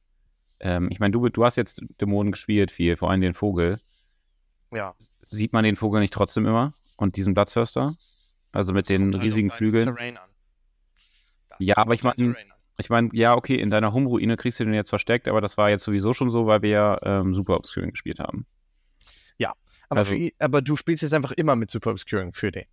[0.59, 3.79] ähm, ich meine, du, du hast jetzt Dämonen gespielt, viel, vor allem den Vogel.
[4.73, 4.95] Ja.
[5.23, 6.73] Sieht man den Vogel nicht trotzdem immer?
[6.97, 7.95] Und diesen Bloodthirster?
[8.51, 9.85] Also mit den Kommt halt riesigen dein Flügeln?
[11.49, 12.57] Das Ja, aber ich auf dein mein- Terrain an.
[12.79, 15.71] Ich meine, ja, okay, in deiner Home-Ruine kriegst du den jetzt versteckt, aber das war
[15.71, 18.45] jetzt sowieso schon so, weil wir ja ähm, Super Obscuring gespielt haben.
[19.89, 22.65] Aber, also- für aber du spielst jetzt einfach immer mit Super Obscuring für den.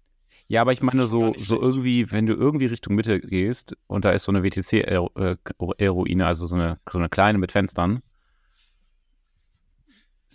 [0.46, 4.04] Ja, aber ich meine so, nicht so irgendwie, wenn du irgendwie Richtung Mitte gehst und
[4.04, 8.02] da ist so eine WTC-Ruine, also so eine, so eine kleine mit Fenstern.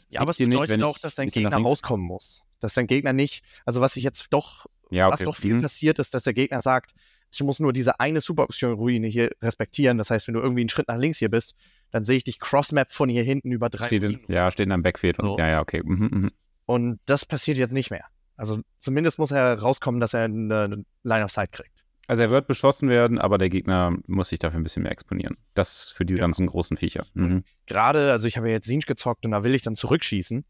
[0.09, 2.43] Ja, aber es nicht, bedeutet wenn auch, dass dein Gegner rauskommen muss.
[2.59, 5.25] Dass dein Gegner nicht, also was ich jetzt doch, Ja, was okay.
[5.25, 5.61] doch viel Mhm.
[5.61, 6.91] passiert ist, dass der Gegner sagt,
[7.31, 9.99] ich muss nur diese eine Super Obscuring-Ruine hier respektieren.
[9.99, 11.53] Das heißt, wenn du irgendwie einen Schritt nach links hier bist,
[11.91, 14.81] dann sehe ich dich Crossmap von hier hinten über drei Steht in, ja, steht in
[14.81, 15.17] Backfield.
[15.17, 15.33] So.
[15.33, 15.83] Und, ja, ja, okay.
[15.83, 16.31] Mhm, mhm.
[16.65, 18.05] Und das passiert jetzt nicht mehr.
[18.39, 21.83] Also zumindest muss er rauskommen, dass er eine Line of Sight kriegt.
[22.07, 25.37] Also er wird beschossen werden, aber der Gegner muss sich dafür ein bisschen mehr exponieren.
[25.53, 26.23] Das ist für die Genau.
[26.23, 27.05] ganzen großen Viecher.
[27.13, 27.43] Mhm.
[27.67, 30.43] Gerade, also ich habe ja jetzt Sinch gezockt und da will ich dann zurückschießen.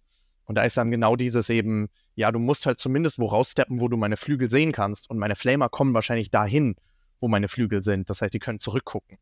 [0.45, 3.87] Und da ist dann genau dieses eben, ja, du musst halt zumindest wo raussteppen, wo
[3.87, 5.09] du meine Flügel sehen kannst.
[5.09, 6.75] Und meine Flamer kommen wahrscheinlich dahin,
[7.19, 8.09] wo meine Flügel sind.
[8.09, 9.17] Das heißt, die können zurückgucken.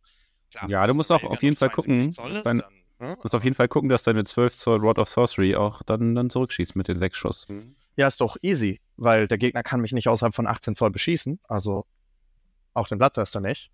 [0.52, 2.64] Klar, Ja, du musst auch auf jeden Fall 72 gucken, dein- dann,
[3.00, 3.18] ne?
[3.22, 6.30] Musst auf jeden Fall gucken, dass deine 12 Zoll Rod of Sorcery auch dann, dann
[6.30, 7.46] zurückschießt mit den sechs Schuss.
[7.98, 11.40] Ja, ist doch easy, weil der Gegner kann mich nicht außerhalb von 18 Zoll beschießen.
[11.50, 11.86] Also
[12.74, 13.72] auch den Bloodthirster nicht.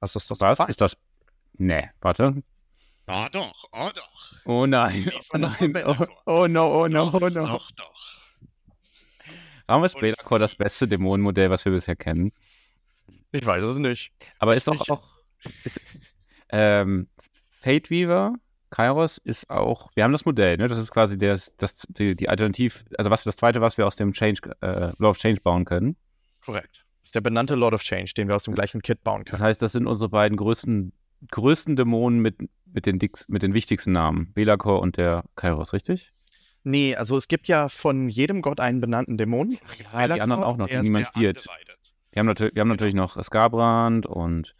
[0.00, 0.56] Also ist das Was?
[0.58, 0.68] fein.
[0.68, 0.96] Ist das.
[1.54, 2.42] Nee, warte.
[3.06, 4.32] Ah, doch, oh doch.
[4.46, 5.10] Oh nein.
[5.32, 5.76] Oh nein.
[5.86, 7.46] Oh, oh no, oh no, doch, oh no.
[7.46, 7.94] Doch, doch.
[9.66, 12.32] Warum ist Und- Belacor das beste Dämonenmodell, was wir bisher kennen?
[13.32, 14.12] Ich weiß es nicht.
[14.38, 15.06] Aber ist doch Ich- auch.
[15.64, 15.80] Ist,
[16.48, 17.08] ähm,
[17.60, 18.34] Fate Weaver
[18.70, 20.68] Kairos ist auch, wir haben das Modell, ne?
[20.68, 23.96] Das ist quasi das, das, die, die Alternativ, also was das zweite, was wir aus
[23.96, 25.96] dem Change, äh, Law of Change bauen können.
[26.44, 26.84] Korrekt.
[27.00, 29.32] Das ist der benannte Lord of Change, den wir aus dem gleichen Kit bauen Das
[29.32, 29.42] können.
[29.44, 30.92] heißt, das sind unsere beiden größten,
[31.30, 32.36] größten Dämonen mit,
[32.66, 34.32] mit, den, Dix, mit den wichtigsten Namen.
[34.34, 36.12] Belakor und der Kairos, richtig?
[36.64, 39.56] Nee, also es gibt ja von jedem Gott einen benannten Dämon.
[39.92, 41.46] Ja, die anderen auch noch, die der niemand der spielt.
[42.10, 44.56] Wir haben, natürlich, wir haben natürlich noch Skarbrand und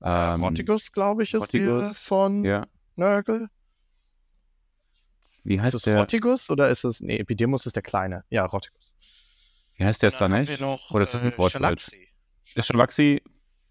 [0.00, 2.66] ähm, Rotigus, glaube ich, ist der Rotigus, von Ja.
[2.96, 3.48] Nurgle.
[5.44, 5.98] Wie Ist heißt es der?
[5.98, 7.00] Rotigus oder ist es.
[7.00, 8.24] Nee, Epidemus ist der Kleine.
[8.30, 8.96] Ja, Rotigus.
[9.74, 10.60] Wie heißt der Stanesh?
[10.60, 11.62] noch, Oder ist das ein äh, Fortschritt?
[11.62, 12.08] Shalaxi.
[12.54, 13.22] Ist Shalaxi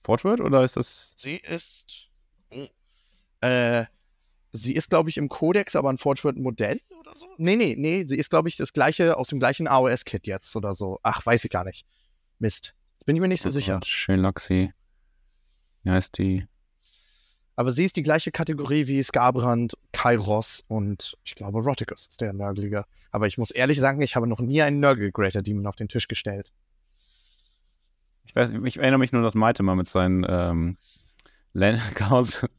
[0.04, 1.14] Fortward oder ist das?
[1.18, 2.10] Sie ist.
[2.50, 2.68] Oh.
[3.42, 3.86] Äh,
[4.52, 7.28] sie ist, glaube ich, im Codex, aber ein Fortschritt-Modell oder so?
[7.38, 8.04] Nee, nee, nee.
[8.06, 11.00] Sie ist, glaube ich, das gleiche aus dem gleichen AOS-Kit jetzt oder so.
[11.04, 11.86] Ach, weiß ich gar nicht.
[12.40, 12.76] Mist.
[12.94, 13.80] Jetzt bin ich mir nicht so sicher.
[13.86, 14.74] Schön Laxi.
[15.84, 16.48] Wie heißt die?
[17.62, 22.34] Aber sie ist die gleiche Kategorie wie Skarbrand, Kairos und ich glaube Roticus ist der
[22.34, 22.88] Nörgeliger.
[23.12, 25.88] Aber ich muss ehrlich sagen, ich habe noch nie einen Nörgel Greater Demon auf den
[25.88, 26.52] Tisch gestellt.
[28.24, 30.78] Ich weiß, ich erinnere mich nur, dass Maite mal mit seinen ähm,
[31.54, 31.80] Land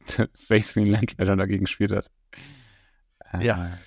[0.41, 2.09] Space Marine Landleitern dagegen gespielt hat.
[3.33, 3.77] Äh, Ja.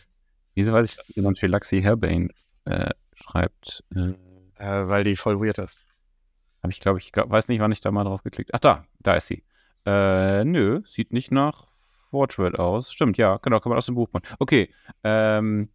[0.55, 2.29] Wieso weiß ich, dass jemand Phylaxi Herbane
[2.67, 3.85] äh, schreibt?
[3.95, 4.13] Äh,
[4.59, 5.87] Äh, weil die voll weird ist.
[6.63, 8.85] Habe ich, glaube ich, glaub, weiß nicht, wann ich da mal drauf geklickt Ach, da,
[9.01, 9.43] da ist sie.
[9.87, 11.67] Äh, nö, sieht nicht nach
[12.11, 12.93] Fortschritt aus.
[12.93, 14.25] Stimmt, ja, genau, kann man aus dem Buch machen.
[14.39, 14.73] Okay,
[15.05, 15.69] ähm,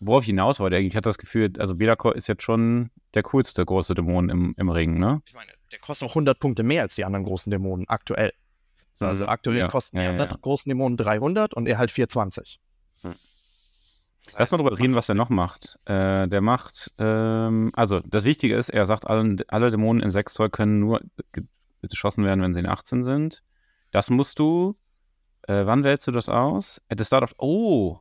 [0.00, 3.64] worauf ich hinaus wollte, ich hatte das Gefühl, also Belakor ist jetzt schon der coolste
[3.64, 5.22] große Dämon im, im Ring, ne?
[5.26, 8.32] Ich meine, der kostet noch 100 Punkte mehr als die anderen großen Dämonen aktuell.
[8.92, 9.30] So, Also Mhm.
[9.30, 10.36] aktuell Ja, kosten ja, die anderen ja.
[10.40, 12.60] großen Dämonen 300 und er halt 420.
[14.36, 15.78] Lass mal drüber reden, was der noch macht.
[15.84, 20.34] Äh, der macht, ähm, also das Wichtige ist, er sagt, allen, alle Dämonen in 6
[20.34, 21.00] Zoll können nur
[21.88, 23.42] geschossen werden, wenn sie in 18 sind.
[23.90, 24.76] Das musst du,
[25.42, 26.80] äh, wann wählst du das aus?
[26.88, 28.00] At the start of, oh,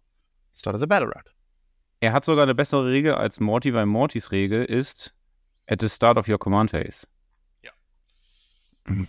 [0.56, 1.36] Start of the Battle Round.
[2.00, 5.14] er hat sogar eine bessere Regel als Morty, weil Mortys Regel ist
[5.68, 7.08] at the start of your command phase.
[7.62, 7.72] Ja.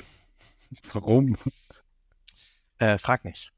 [0.93, 1.37] Warum?
[2.79, 3.53] Äh, frag nicht.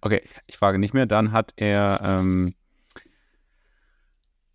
[0.00, 1.06] Okay, ich frage nicht mehr.
[1.06, 2.54] Dann hat er ähm,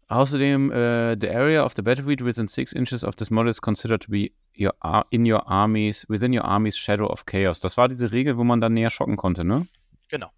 [0.07, 4.03] außerdem äh, the area of the battlefield within six inches of this model is considered
[4.03, 4.73] to be your
[5.09, 7.59] in your armies within your army's shadow of chaos.
[7.59, 9.67] Das war diese Regel, wo man dann näher schocken konnte, ne?
[10.09, 10.29] Genau.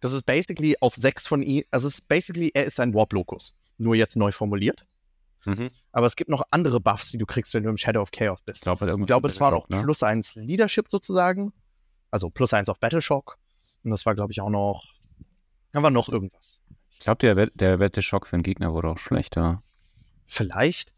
[0.00, 3.54] Das ist basically auf sechs von ihm, also es ist basically, er ist ein Warp-Locus.
[3.78, 4.86] Nur jetzt neu formuliert.
[5.92, 8.42] Aber es gibt noch andere Buffs, die du kriegst, wenn du im Shadow of Chaos
[8.42, 8.58] bist.
[8.58, 9.80] Ich glaube, Ich glaube, das war noch ne?
[9.82, 11.52] plus eins Leadership sozusagen.
[12.10, 13.38] Also plus eins auf Battleshock.
[13.84, 14.94] Und das war, glaube ich, auch noch.
[15.70, 16.60] Da war noch irgendwas.
[16.98, 19.62] Ich glaube, der, der Wette-Schock für den Gegner wurde auch schlechter.
[20.26, 20.92] Vielleicht.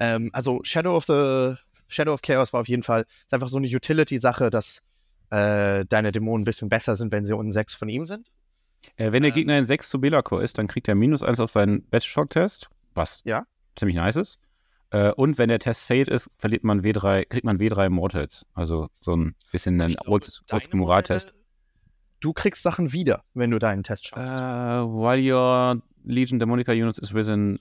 [0.00, 1.56] Ähm, also Shadow of the
[1.88, 4.82] Shadow of Chaos war auf jeden Fall ist einfach so eine Utility-Sache, dass
[5.30, 8.28] äh, deine Dämonen ein bisschen besser sind, wenn sie unten sechs von ihm sind.
[8.96, 9.34] Äh, wenn der Ähm.
[9.34, 13.22] Gegner in 6 zu Belakor ist, dann kriegt er minus 1 auf seinen Battleshock-Test, was
[13.24, 13.44] Ja.
[13.74, 14.38] ziemlich nice ist.
[14.90, 18.46] Äh, und wenn der Test failed ist, verliert man W3, kriegt man W3 Mortals.
[18.54, 21.26] Also so ein bisschen ein Ich glaube, Old- deine Oldschool-Moraltest.
[21.26, 21.44] Modelle-
[22.20, 24.32] Du kriegst Sachen wieder, wenn du deinen Test schaffst.
[24.34, 27.58] while your Legion Demonica Units is within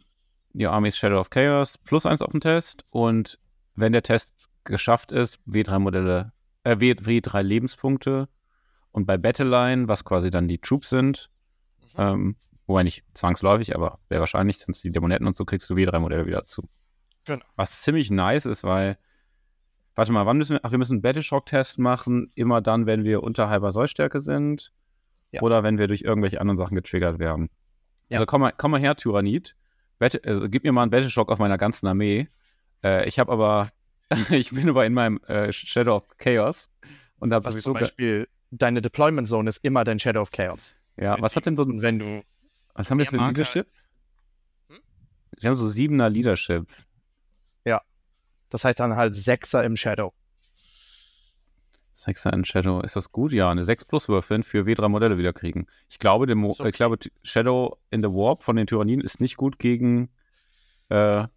[0.53, 2.84] your Army's Shadow of Chaos, plus 1 auf den Test.
[2.91, 3.38] Und
[3.76, 6.32] wenn der Test geschafft ist, W3 Modelle,
[6.63, 8.28] äh, W, W3 Lebenspunkte.
[8.91, 11.30] Und bei Battleline, was quasi dann die Troops sind,
[11.97, 12.01] Mhm.
[12.01, 12.36] ähm,
[12.67, 15.99] wobei nicht zwangsläufig, aber sehr wahrscheinlich sind es die Dämonetten und so kriegst du W3
[15.99, 16.67] Modelle wieder zu.
[17.26, 17.43] Genau.
[17.55, 18.97] Was ziemlich nice ist, weil,
[19.95, 23.23] warte mal, wann müssen wir, ach, wir müssen einen Battleshock-Test machen, immer dann, wenn wir
[23.23, 24.71] unter halber Sollstärke sind
[25.32, 25.41] Ja.
[25.41, 27.49] oder wenn wir durch irgendwelche anderen Sachen getriggert werden.
[28.09, 28.17] Ja.
[28.17, 29.55] Also komm mal, komm mal her, Tyrannid.
[29.99, 32.28] Battle, also, gib mir mal einen Battleshock auf meiner ganzen Armee.
[32.86, 33.69] Äh, ich habe aber,
[34.29, 36.69] ich bin aber in meinem äh, Shadow of Chaos
[37.19, 40.75] und habe sowieso, zum Beispiel, deine Deployment Zone ist immer dein Shadow of Chaos.
[40.97, 42.23] ja, was hat denn so, Und wenn du.
[42.73, 43.67] was haben wir mit Marker- Leadership?
[44.69, 44.77] Hm?
[45.39, 46.67] Wir haben so siebener Leadership.
[48.49, 50.13] Das heißt dann halt Sechser im Shadow.
[51.91, 52.79] Sechser in Shadow.
[52.79, 53.33] Ist das gut?
[53.33, 55.67] Ja, eine 6 plus würfeln für W3 Modelle wieder kriegen.
[55.89, 56.69] Ich glaube, okay.
[56.69, 60.09] ich glaube, Shadow in the Warp von den Tyranniden ist nicht gut gegen
[60.88, 61.27] äh,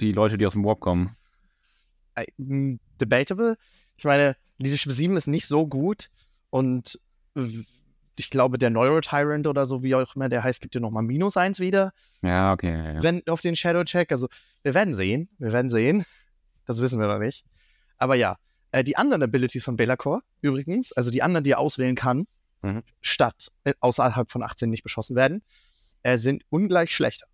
[0.00, 1.16] die Leute, die aus dem Warp kommen.
[2.14, 2.26] Äh,
[3.00, 3.56] Debatable.
[3.96, 6.10] Ich meine, Leadership 7 ist nicht so gut
[6.50, 6.98] und
[8.16, 11.36] ich glaube, der Neurotyrant oder so, wie auch immer der heißt, gibt dir nochmal minus
[11.36, 11.92] eins wieder,
[12.22, 12.72] Ja, okay.
[12.72, 13.02] Ja, ja.
[13.02, 14.10] wenn auf den Shadow-Check.
[14.10, 14.28] Also,
[14.62, 15.28] wir werden sehen.
[15.38, 16.04] Wir werden sehen.
[16.66, 17.44] Das wissen wir noch nicht.
[17.96, 18.36] Aber ja,
[18.72, 22.26] äh, die anderen Abilities von Belacor übrigens, also die anderen, die er auswählen kann,
[22.60, 22.82] Mhm.
[23.00, 25.44] statt äh, außerhalb von 18 nicht beschossen werden,
[26.02, 27.26] äh, sind ungleich schlechter.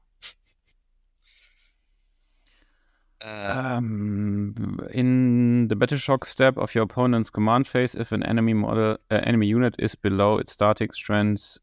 [3.24, 8.98] Um, in the battle shock step of your opponent's command phase, if an enemy model,
[9.10, 11.58] uh, enemy unit is below its static strength,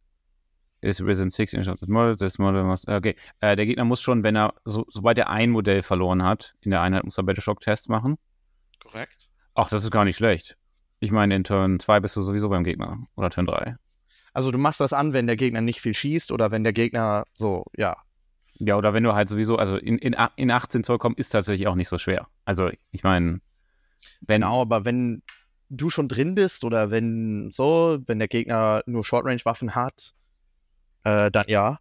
[0.82, 4.01] is within six inches of the model, this model must, okay, äh, der Gegner muss
[4.01, 7.24] schon, wenn er, so, sobald er ein Modell verloren hat, in der Einheit muss er
[7.24, 8.18] battle shock tests machen.
[8.84, 9.30] Korrekt.
[9.53, 10.57] Ach, das ist gar nicht schlecht.
[10.99, 13.05] Ich meine, in Turn 2 bist du sowieso beim Gegner.
[13.16, 13.76] Oder Turn 3.
[14.34, 17.26] Also du machst das an, wenn der Gegner nicht viel schießt oder wenn der Gegner
[17.36, 17.97] so, ja,
[18.64, 21.68] Ja, oder wenn du halt sowieso, also in, in, in 18 Zoll kommen, ist tatsächlich
[21.68, 22.28] auch nicht so schwer.
[22.45, 23.41] Also, ich meine,
[24.22, 25.24] wenn, Genau, aber wenn
[25.70, 30.14] du schon drin bist oder wenn so, wenn der Gegner nur Short-Range-Waffen hat,
[31.03, 31.80] äh, dann ja.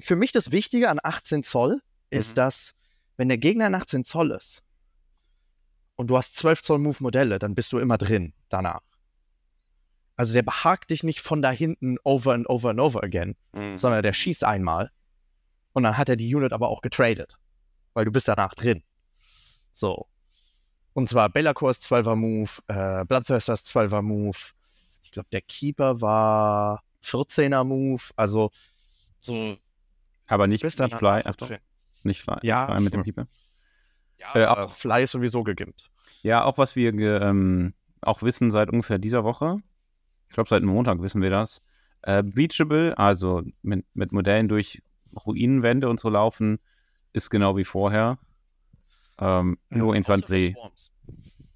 [0.00, 1.80] Für mich das Wichtige an 18 Zoll
[2.10, 2.34] ist, Mhm.
[2.34, 2.74] dass,
[3.16, 4.62] wenn der Gegner in 18 Zoll ist
[5.96, 8.82] und du hast 12 Zoll Move-Modelle, dann bist du immer drin danach.
[10.16, 13.34] Also der behagt dich nicht von da hinten over and over and over again,
[13.76, 14.90] sondern der schießt einmal
[15.76, 17.36] und dann hat er die Unit aber auch getradet,
[17.92, 18.82] weil du bist danach drin.
[19.72, 20.06] So.
[20.94, 24.38] Und zwar Bellacore ist 12er Move, äh, Bloodthirster ist 12er Move.
[25.02, 28.02] Ich glaube, der Keeper war 14er Move.
[28.16, 28.50] Also
[29.20, 29.58] so
[30.26, 31.50] aber nicht, bist nicht dann Fly, Achtung,
[32.04, 33.02] nicht Fly, Ja, Fly mit dem.
[33.02, 33.26] Keeper.
[34.18, 35.90] Ja, Äh, aber auch- Fly ist sowieso gegimmt.
[36.22, 39.58] Ja, auch was wir ähm, auch wissen seit ungefähr dieser Woche.
[40.28, 41.60] Ich glaube, seit Montag wissen wir das.
[42.00, 44.80] Äh, Breachable, also mit, mit Modellen durch
[45.24, 46.58] Ruinenwände und so laufen,
[47.12, 48.18] ist genau wie vorher.
[49.18, 50.54] Ähm, nur Äh, Infanterie.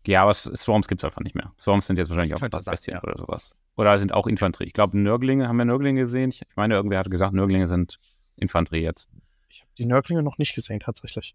[0.07, 1.53] Ja, aber Swarms gibt es einfach nicht mehr.
[1.59, 3.03] Swarms sind jetzt wahrscheinlich Das auch Bestien ja.
[3.03, 3.55] oder sowas.
[3.77, 4.67] Oder sind auch Infanterie.
[4.67, 6.31] Ich glaube, Nörglinge, haben wir Nörglinge gesehen?
[6.31, 7.99] Ich, meine, irgendwer hat gesagt, Nörglinge sind
[8.37, 9.11] Infanterie jetzt.
[9.51, 11.35] Ich habe die Nörglinge noch nicht gesehen, tatsächlich.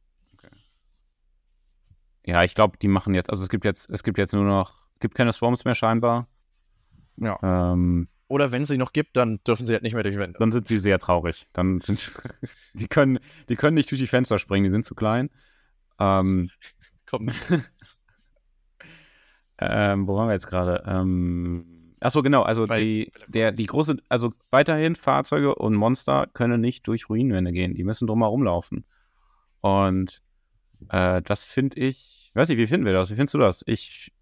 [2.26, 4.74] Ja, ich glaube, die machen jetzt, also es gibt jetzt, es gibt jetzt nur noch,
[5.00, 6.28] gibt keine Swarms mehr scheinbar.
[7.18, 7.38] Ja.
[7.44, 10.38] Ähm, Oder wenn es sie noch gibt, dann dürfen sie halt nicht mehr durch Wände.
[10.40, 11.46] dann sind sie sehr traurig.
[11.54, 12.12] Dann sind
[12.74, 13.20] die können,
[13.50, 15.30] die können nicht durch die Fenster springen, die sind zu klein.
[16.00, 16.50] Ähm,
[17.06, 17.30] Komm,
[19.60, 20.84] ähm, wo waren wir jetzt gerade?
[20.86, 26.62] Ähm, achso, genau, also Bei- die, der, die große, also weiterhin Fahrzeuge und Monster können
[26.62, 28.86] nicht durch Ruinenwände gehen, die müssen drumherum laufen.
[29.62, 30.22] Und
[30.90, 33.12] äh, das finde ich, weiß nicht, wie finden wir das?
[33.12, 33.64] Wie findest du das?
[33.68, 34.14] Ich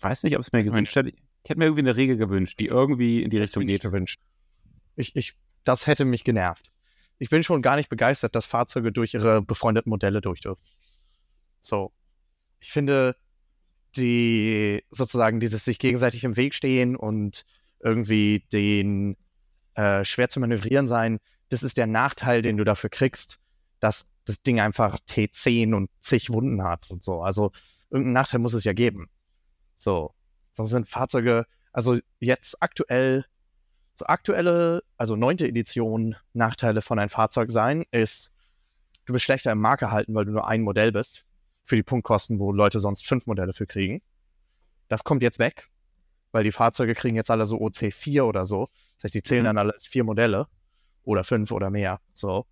[0.00, 1.12] weiß nicht, ob es mir gewünscht hätte.
[1.42, 3.82] Ich hätte mir irgendwie eine Regel gewünscht, die irgendwie in die Richtung geht.
[3.82, 4.20] gewünscht.
[4.96, 5.34] Ich, ich,
[5.64, 6.70] das hätte mich genervt.
[7.18, 10.62] Ich bin schon gar nicht begeistert, dass Fahrzeuge durch ihre befreundeten Modelle durch dürfen.
[11.60, 11.92] So.
[12.60, 13.16] Ich finde,
[13.96, 17.44] die sozusagen dieses sich gegenseitig im Weg stehen und
[17.80, 19.16] irgendwie den
[19.74, 21.18] äh, schwer zu manövrieren sein,
[21.48, 23.40] das ist der Nachteil, den du dafür kriegst,
[23.80, 27.22] dass das Ding einfach T10 und zig Wunden hat und so.
[27.22, 27.50] Also
[27.90, 29.08] irgendeinen Nachteil muss es ja geben.
[29.74, 30.14] So.
[30.52, 33.24] Sonst sind Fahrzeuge, also jetzt aktuell,
[33.94, 38.32] so aktuelle, also neunte Edition Nachteile von einem Fahrzeug sein, ist,
[39.06, 41.24] du bist schlechter im Marke halten, weil du nur ein Modell bist.
[41.64, 44.02] Für die Punktkosten, wo Leute sonst fünf Modelle für kriegen.
[44.88, 45.68] Das kommt jetzt weg,
[46.32, 48.68] weil die Fahrzeuge kriegen jetzt alle so OC4 oder so.
[48.96, 49.46] Das heißt, die zählen Mhm.
[49.46, 50.48] dann alle als vier Modelle
[51.04, 52.00] oder fünf oder mehr.
[52.14, 52.46] So.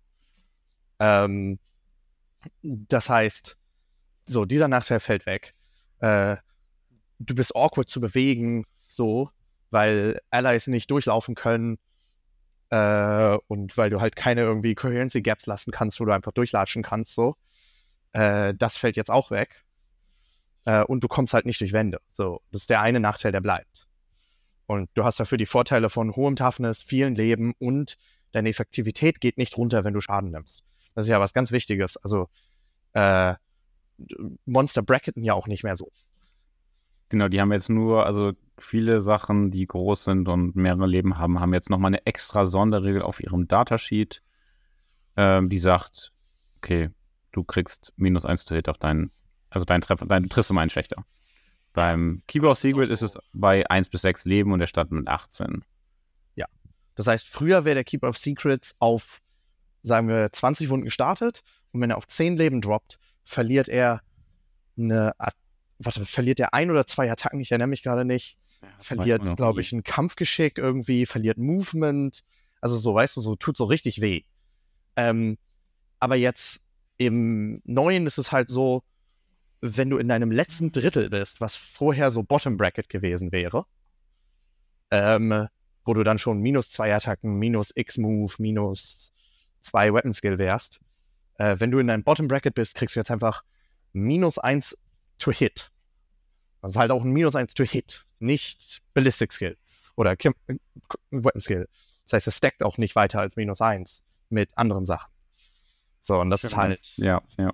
[0.99, 1.59] Ähm,
[2.61, 3.57] das heißt,
[4.25, 5.53] so, dieser Nachteil fällt weg.
[5.99, 6.37] Äh,
[7.19, 9.29] du bist awkward zu bewegen, so,
[9.69, 11.77] weil Allies nicht durchlaufen können
[12.69, 16.83] äh, und weil du halt keine irgendwie Coherency Gaps lassen kannst, wo du einfach durchlatschen
[16.83, 17.35] kannst, so.
[18.13, 19.63] Äh, das fällt jetzt auch weg.
[20.65, 21.99] Äh, und du kommst halt nicht durch Wände.
[22.09, 23.87] So, das ist der eine Nachteil, der bleibt.
[24.65, 27.97] Und du hast dafür die Vorteile von hohem Toughness, vielen Leben und
[28.31, 30.63] deine Effektivität geht nicht runter, wenn du Schaden nimmst.
[30.95, 31.97] Das ist ja was ganz Wichtiges.
[31.97, 32.29] Also
[32.93, 33.35] äh,
[34.45, 35.91] Monster bracketen ja auch nicht mehr so.
[37.09, 41.39] Genau, die haben jetzt nur, also viele Sachen, die groß sind und mehrere Leben haben,
[41.39, 44.21] haben jetzt nochmal eine extra Sonderregel auf ihrem Datasheet,
[45.17, 46.11] ähm, die sagt,
[46.57, 46.89] okay,
[47.31, 49.11] du kriegst minus 1 to Hit auf deinen,
[49.49, 51.03] also deinen Treffer, dein, du triffst um einen schlechter.
[51.73, 55.63] Beim Keyboard Secret ist es bei 1 bis 6 Leben und der startet mit 18.
[56.99, 59.21] Das heißt, früher wäre der Keeper of Secrets auf,
[59.83, 64.01] sagen wir, 20 Wunden gestartet und wenn er auf 10 Leben droppt, verliert er
[64.77, 65.33] eine, At-
[65.79, 68.37] warte, verliert er ein oder zwei Attacken, ich erinnere mich gerade nicht.
[68.79, 72.23] verliert, glaube ich, ein Kampfgeschick irgendwie, verliert Movement.
[72.61, 74.23] Also so, weißt du, so tut so richtig weh.
[74.97, 75.37] Ähm,
[75.99, 76.61] aber jetzt
[76.97, 78.83] im Neuen ist es halt so,
[79.61, 83.65] wenn du in deinem letzten Drittel bist, was vorher so Bottom Bracket gewesen wäre,
[84.91, 85.47] ähm,
[85.85, 89.13] wo du dann schon minus zwei Attacken, minus X-Move, minus
[89.61, 90.81] zwei Weapon Skill wärst,
[91.37, 93.43] äh, wenn du in deinem Bottom Bracket bist, kriegst du jetzt einfach
[93.93, 94.77] minus eins
[95.19, 95.69] to Hit.
[96.61, 99.57] Das ist halt auch ein minus eins to Hit, nicht Ballistic Skill
[99.95, 100.55] oder Kim äh,
[101.11, 101.67] Weapon Skill.
[102.05, 105.11] Das heißt, es stackt auch nicht weiter als minus eins mit anderen Sachen.
[105.99, 107.53] So, und das ist halt, Ja, ja.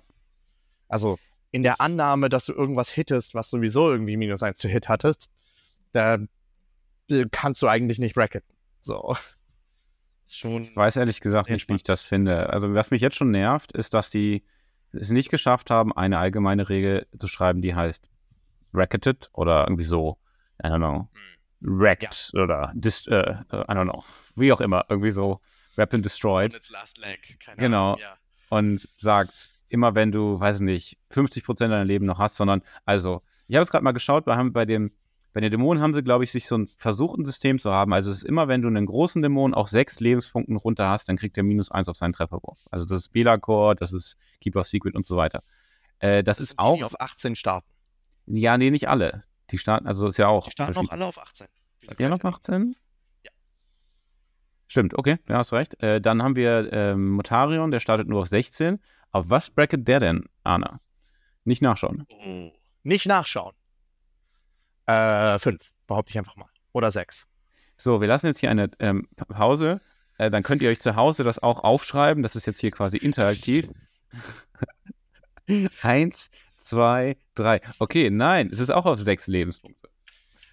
[0.88, 1.18] Also
[1.50, 5.32] in der Annahme, dass du irgendwas hittest, was sowieso irgendwie minus 1 zu Hit hattest,
[5.92, 6.18] da
[7.10, 8.54] äh, kannst du eigentlich nicht bracketen.
[8.80, 9.16] So.
[10.28, 12.50] Schon ich weiß ehrlich gesagt nicht, wie ich das finde.
[12.50, 14.44] Also, was mich jetzt schon nervt, ist, dass die
[14.96, 18.08] es nicht geschafft haben, eine allgemeine Regel zu schreiben, die heißt
[18.72, 20.18] bracketed oder irgendwie so.
[20.62, 21.08] I don't know.
[21.12, 21.78] Hm.
[21.80, 22.42] Wrecked ja.
[22.42, 24.04] oder dis, äh, I don't know.
[24.34, 24.84] Wie auch immer.
[24.88, 25.40] Irgendwie so
[25.76, 26.52] Weapon destroyed.
[26.52, 27.38] On its last leg.
[27.40, 27.92] Keine genau.
[27.92, 28.16] Ahnung, ja.
[28.48, 33.56] Und sagt, immer wenn du, weiß nicht, 50% deiner Leben noch hast, sondern, also, ich
[33.56, 34.92] habe jetzt gerade mal geschaut, wir haben bei dem
[35.36, 37.92] bei den Dämonen haben sie, glaube ich, sich so ein versucht, ein System zu haben.
[37.92, 41.18] Also es ist immer, wenn du einen großen Dämon auch sechs Lebenspunkten runter hast, dann
[41.18, 42.66] kriegt er minus eins auf seinen Trefferwurf.
[42.70, 45.42] Also das ist Belacor, das ist Keeper Secret und so weiter.
[45.98, 46.78] Äh, das, das ist auch.
[46.78, 47.68] Die, auf 18 starten.
[48.24, 49.24] Ja, nee, nicht alle.
[49.50, 50.46] Die starten, also ist ja auch.
[50.46, 51.48] Die starten auch alle auf 18.
[51.86, 52.74] Seid ihr noch 18?
[53.22, 53.30] Ja.
[54.68, 55.78] Stimmt, okay, ja, hast recht.
[55.82, 58.80] Äh, dann haben wir ähm, Motarion, der startet nur auf 16.
[59.12, 60.80] Auf was bracket der denn, Arna?
[61.44, 62.06] Nicht nachschauen.
[62.08, 62.52] Oh.
[62.84, 63.52] Nicht nachschauen.
[64.86, 66.48] Äh, fünf, behaupte ich einfach mal.
[66.72, 67.26] Oder sechs.
[67.78, 69.80] So, wir lassen jetzt hier eine ähm, Pause.
[70.18, 72.22] Äh, dann könnt ihr euch zu Hause das auch aufschreiben.
[72.22, 73.68] Das ist jetzt hier quasi interaktiv.
[75.82, 76.30] Eins,
[76.64, 77.60] zwei, drei.
[77.78, 79.88] Okay, nein, es ist auch auf sechs Lebenspunkte.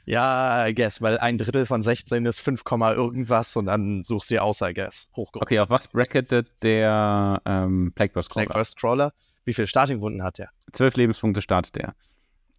[0.05, 4.41] Ja, I guess, weil ein Drittel von 16 ist 5, irgendwas und dann suchst du
[4.41, 5.09] aus, I guess.
[5.15, 5.43] Hochgehoben.
[5.43, 8.45] Okay, auf was bracketet der ähm, Plagueburst Crawler?
[8.47, 9.13] Plagueburst Crawler.
[9.45, 10.49] Wie viele Startingwunden hat der?
[10.73, 11.95] Zwölf Lebenspunkte startet er.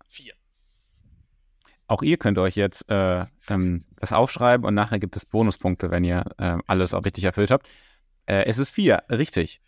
[0.08, 0.32] Vier.
[1.94, 6.02] Auch ihr könnt euch jetzt äh, ähm, das aufschreiben und nachher gibt es Bonuspunkte, wenn
[6.02, 7.68] ihr äh, alles auch richtig erfüllt habt.
[8.26, 9.60] Äh, es ist vier, richtig.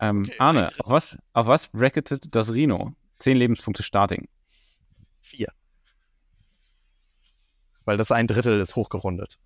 [0.00, 2.92] Ähm, okay, Arne, auf was, auf was bracketet das Rhino?
[3.20, 4.26] Zehn Lebenspunkte Starting.
[5.20, 5.52] Vier.
[7.84, 9.38] Weil das ein Drittel ist hochgerundet.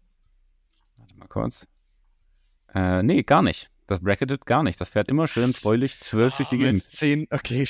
[0.97, 1.67] Warte mal kurz.
[2.75, 3.71] Äh, nee, gar nicht.
[3.87, 4.81] Das bracketet gar nicht.
[4.81, 6.91] Das fährt immer schön fröhlich zwölf durch die Gegend.
[6.91, 7.69] Zehn, okay.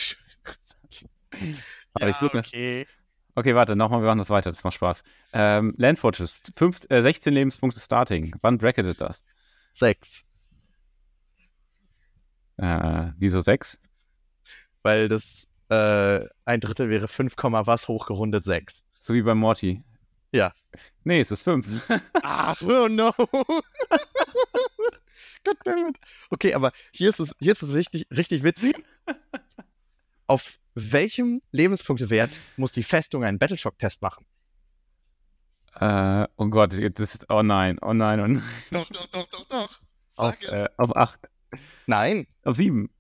[1.99, 2.87] ja, ich suche, okay.
[3.35, 5.03] Okay, warte, nochmal, wir machen das weiter, das macht Spaß.
[5.33, 8.35] Ähm, Land Fortress, fünf, äh, 16 Lebenspunkte Starting.
[8.43, 9.25] Wann bracketet das?
[9.73, 10.23] Sechs.
[12.59, 13.79] Äh, wieso sechs?
[14.83, 18.85] Weil das äh, ein Drittel wäre 5, was hochgerundet sechs.
[19.01, 19.83] So wie bei Morty.
[20.33, 20.53] Ja.
[21.05, 21.67] Nee, es ist fünf.
[22.23, 23.13] Ach, oh no.
[25.45, 25.97] Goddammit.
[26.31, 28.83] Okay, aber hier ist es, hier ist es richtig, richtig witzig.
[30.27, 34.27] Auf welchem Lebenspunktewert muss die Festung einen Battleshock-Test machen?
[35.75, 38.43] Äh, oh Gott, jetzt ist, oh nein, oh nein, oh nein.
[38.71, 39.81] Doch, doch, doch, doch, doch.
[40.15, 41.21] Sag auf, äh, auf acht.
[41.87, 42.27] Nein.
[42.45, 42.91] Auf sieben.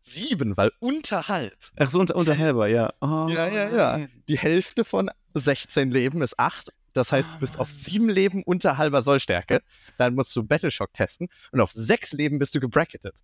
[0.00, 1.56] Sieben, weil unterhalb.
[1.76, 2.92] Ach so, unter, unterhalber, ja.
[3.00, 4.06] Oh, ja, ja, ja.
[4.28, 6.72] Die Hälfte von 16 Leben ist acht.
[6.92, 9.62] Das heißt, du bist auf sieben Leben unter halber Sollstärke.
[9.98, 11.28] Dann musst du Battleshock testen.
[11.52, 13.16] Und auf sechs Leben bist du gebracketet.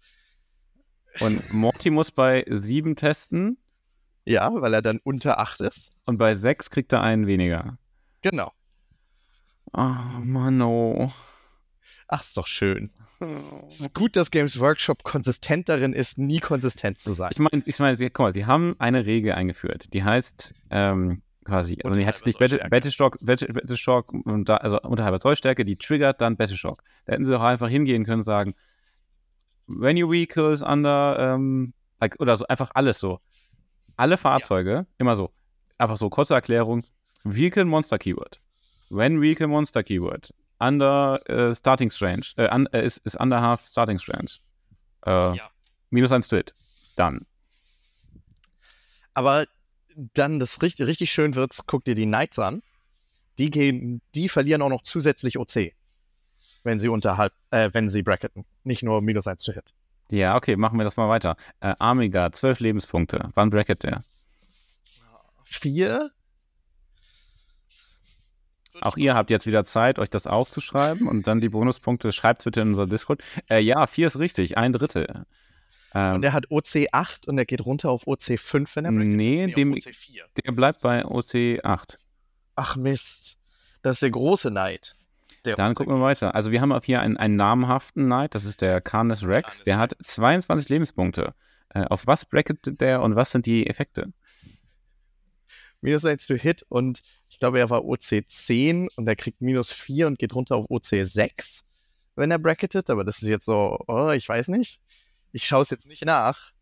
[1.20, 3.58] Und Morty muss bei sieben testen.
[4.24, 5.90] Ja, weil er dann unter 8 ist.
[6.04, 7.78] Und bei 6 kriegt er einen weniger.
[8.22, 8.52] Genau.
[9.72, 11.10] Oh, Mann, oh.
[12.08, 12.90] Ach, ist doch schön.
[13.66, 17.30] Es ist gut, dass Games Workshop konsistent darin ist, nie konsistent zu sein.
[17.32, 21.78] Ich meine, ich mein, guck mal, sie haben eine Regel eingeführt, die heißt ähm, quasi,
[21.84, 24.14] also die heißt nicht Battleshock, Battleshock
[24.48, 26.82] also unterhalb Zollstärke, die triggert dann Battleshock.
[27.04, 28.54] Da hätten sie auch einfach hingehen können und sagen,
[29.66, 33.20] when your vehicle is under, ähm, like, oder so, einfach alles so
[34.00, 34.86] alle Fahrzeuge, ja.
[34.98, 35.30] immer so,
[35.78, 36.82] einfach so kurze Erklärung,
[37.22, 38.40] Vehicle Monster Keyword.
[38.88, 40.32] When Vehicle Monster Keyword.
[40.58, 42.32] Under uh, Starting Strange.
[42.36, 44.32] Äh, un, äh, ist, ist under half Starting Strange.
[45.06, 45.50] Äh, ja.
[45.90, 46.52] Minus 1 to hit.
[46.96, 47.26] Dann.
[49.14, 49.46] Aber
[50.14, 52.62] dann das richtig, richtig schön wird, guck dir die Knights an.
[53.38, 55.72] Die gehen, die verlieren auch noch zusätzlich OC.
[56.62, 58.44] Wenn sie unterhalb, äh, wenn sie bracketen.
[58.64, 59.72] Nicht nur minus 1 to hit.
[60.10, 61.36] Ja, okay, machen wir das mal weiter.
[61.60, 63.30] Äh, Amiga, zwölf Lebenspunkte.
[63.34, 64.02] Wann bracket der?
[65.44, 66.10] Vier.
[68.80, 72.60] Auch ihr habt jetzt wieder Zeit, euch das aufzuschreiben und dann die Bonuspunkte schreibt bitte
[72.62, 73.22] in unser Discord.
[73.50, 75.26] Äh, ja, vier ist richtig, ein Drittel.
[75.94, 78.92] Ähm, und der hat OC 8 und der geht runter auf OC 5, wenn er
[78.92, 79.08] bracket.
[79.08, 79.76] Nee, nee dem,
[80.36, 81.98] der bleibt bei OC 8.
[82.56, 83.38] Ach Mist.
[83.82, 84.94] Das ist der große Neid.
[85.44, 86.34] Der Dann gucken wir weiter.
[86.34, 89.42] Also wir haben auch hier einen, einen namhaften Knight, das ist der Carnes Rex.
[89.42, 91.34] Carnes der hat 22 Lebenspunkte.
[91.70, 94.12] Äh, auf was bracketet der und was sind die Effekte?
[95.80, 99.72] Minus 1 to Hit und ich glaube, er war OC 10 und er kriegt minus
[99.72, 101.64] 4 und geht runter auf OC 6,
[102.16, 102.90] wenn er bracketet.
[102.90, 104.80] Aber das ist jetzt so, oh, ich weiß nicht.
[105.32, 106.52] Ich schaue es jetzt nicht nach.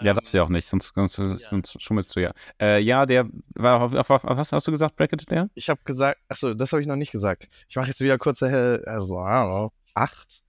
[0.00, 1.36] Ja, ähm, darfst du ja auch nicht, sonst, sonst, ja.
[1.36, 2.32] sonst schummelst du ja.
[2.60, 5.50] Äh, ja, der war auf, auf, auf, was hast du gesagt, bracketed der?
[5.54, 7.48] Ich habe gesagt, achso, das habe ich noch nicht gesagt.
[7.68, 10.42] Ich mache jetzt wieder kurz also, know, acht,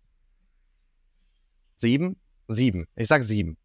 [1.75, 2.17] sieben,
[2.47, 2.87] sieben.
[2.95, 3.57] Ich sag sieben.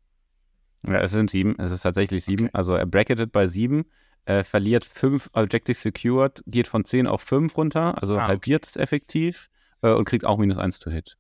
[0.87, 1.59] Ja, es sind sieben.
[1.59, 2.47] Es ist tatsächlich sieben.
[2.47, 2.55] Okay.
[2.55, 3.87] Also er bracketet bei sieben,
[4.27, 8.77] äh, verliert fünf Objective Secured, geht von zehn auf fünf runter, also ah, halbiert es
[8.77, 9.49] effektiv
[9.83, 11.17] äh, und kriegt auch minus eins to Hit.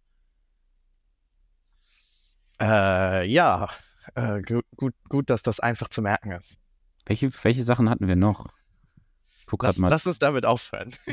[2.61, 3.71] Äh, ja,
[4.15, 6.59] äh, gut, gut, dass das einfach zu merken ist.
[7.07, 8.47] Welche, welche Sachen hatten wir noch?
[9.39, 9.89] Ich guck lass, mal.
[9.89, 10.95] lass uns damit aufhören.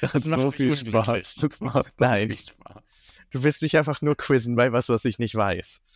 [0.00, 1.34] das, das macht so viel Spaß.
[1.36, 2.36] Das macht Nein.
[2.36, 2.82] Spaß.
[3.30, 5.80] Du willst mich einfach nur quizzen bei was, was ich nicht weiß.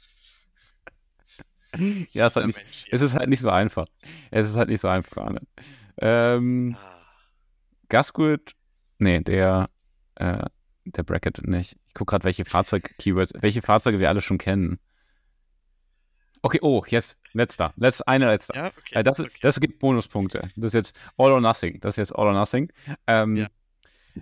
[2.13, 2.63] Ja, es, halt nicht,
[2.93, 3.87] es, ist halt nicht so einfach.
[4.31, 5.41] Es ist halt nicht so einfach, Arne.
[6.01, 7.03] Ähm, ah.
[7.89, 8.53] Gasgood,
[8.99, 9.69] nee, der,
[10.15, 10.45] äh,
[10.85, 11.77] der Bracket nicht.
[11.89, 14.79] Ich gucke gerade, welche Fahrzeug-Keywords, welche Fahrzeuge wir alle schon kennen.
[16.45, 17.73] Okay, oh, jetzt letzter.
[17.77, 18.55] Letz, eine letzter.
[18.55, 19.31] Ja, okay, äh, das, okay.
[19.41, 20.51] das gibt Bonuspunkte.
[20.57, 21.81] Das ist jetzt All or Nothing.
[21.81, 22.71] Das ist jetzt All or Nothing.
[23.07, 23.47] Ähm, ja.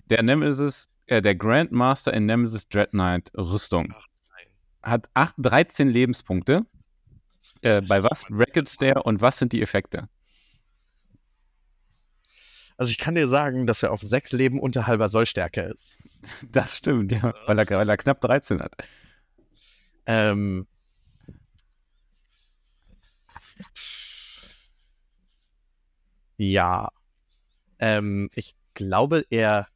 [0.08, 4.06] Der Nemesis, äh, der Grandmaster in Nemesis Dread Knight Rüstung Ach,
[4.84, 6.64] hat 8, 13 Lebenspunkte.
[7.62, 10.08] Äh, bei was rackets der und was sind die Effekte?
[12.76, 15.98] Also ich kann dir sagen, dass er auf sechs Leben unter halber Sollstärke ist.
[16.52, 18.76] Das stimmt, ja, weil er, weil er knapp 13 hat.
[20.06, 20.68] Ähm,
[26.36, 26.88] ja.
[27.78, 29.66] Ähm, ich glaube, er,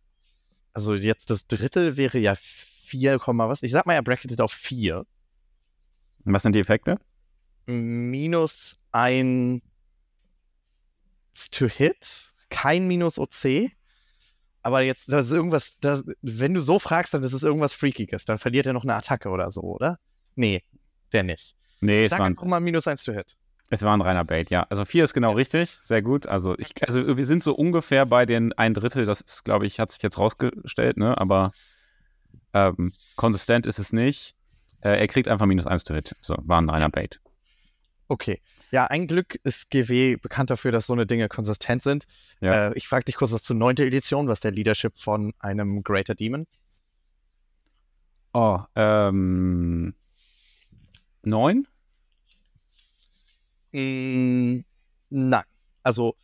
[0.73, 3.63] also jetzt das Drittel wäre ja 4, was?
[3.63, 5.05] Ich sag mal, er bracketet auf 4.
[6.25, 6.99] Was sind die Effekte?
[7.67, 9.63] Minus 1
[11.51, 13.71] to hit, kein Minus OC.
[14.63, 18.25] Aber jetzt, das ist irgendwas, das, wenn du so fragst, dann ist es irgendwas Freakiges.
[18.25, 19.99] Dann verliert er noch eine Attacke oder so, oder?
[20.35, 20.63] Nee,
[21.13, 21.55] der nicht.
[21.81, 23.37] Nee, ich sag einfach mal minus 1 to hit.
[23.71, 24.67] Es war ein reiner Bait, ja.
[24.71, 25.37] Also 4 ist genau ja.
[25.37, 26.27] richtig, sehr gut.
[26.27, 29.81] Also, ich, also wir sind so ungefähr bei den ein Drittel, das ist, glaube ich,
[29.81, 31.19] hat sich jetzt rausgestellt, ne?
[31.19, 31.53] Aber
[32.55, 34.35] ähm, konsistent ist es nicht.
[34.81, 36.15] Äh, er kriegt einfach minus 1 to hit.
[36.21, 37.21] So, war ein reiner Bait.
[38.09, 38.41] Okay.
[38.71, 42.07] Ja, ein Glück ist GW bekannt dafür, dass so eine Dinge konsistent sind.
[42.41, 42.69] Ja.
[42.69, 43.77] Äh, ich frage dich kurz was zur 9.
[43.79, 46.47] Edition, was der Leadership von einem Greater Demon?
[48.33, 49.95] Oh, ähm.
[51.23, 51.67] 9?
[53.77, 54.65] Mm,
[55.11, 55.45] nein.
[55.83, 56.17] Also,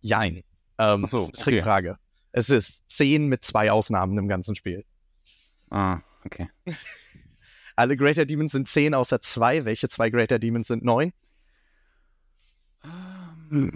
[0.00, 0.42] jein.
[0.78, 1.32] Ähm, so, okay.
[1.32, 1.98] Trickfrage.
[2.32, 4.84] Es ist 10 mit zwei Ausnahmen im ganzen Spiel.
[5.70, 6.48] Ah, okay.
[7.76, 9.64] Alle Greater Demons sind 10 außer 2.
[9.64, 11.12] Welche zwei Greater Demons sind 9?
[13.50, 13.72] Hm.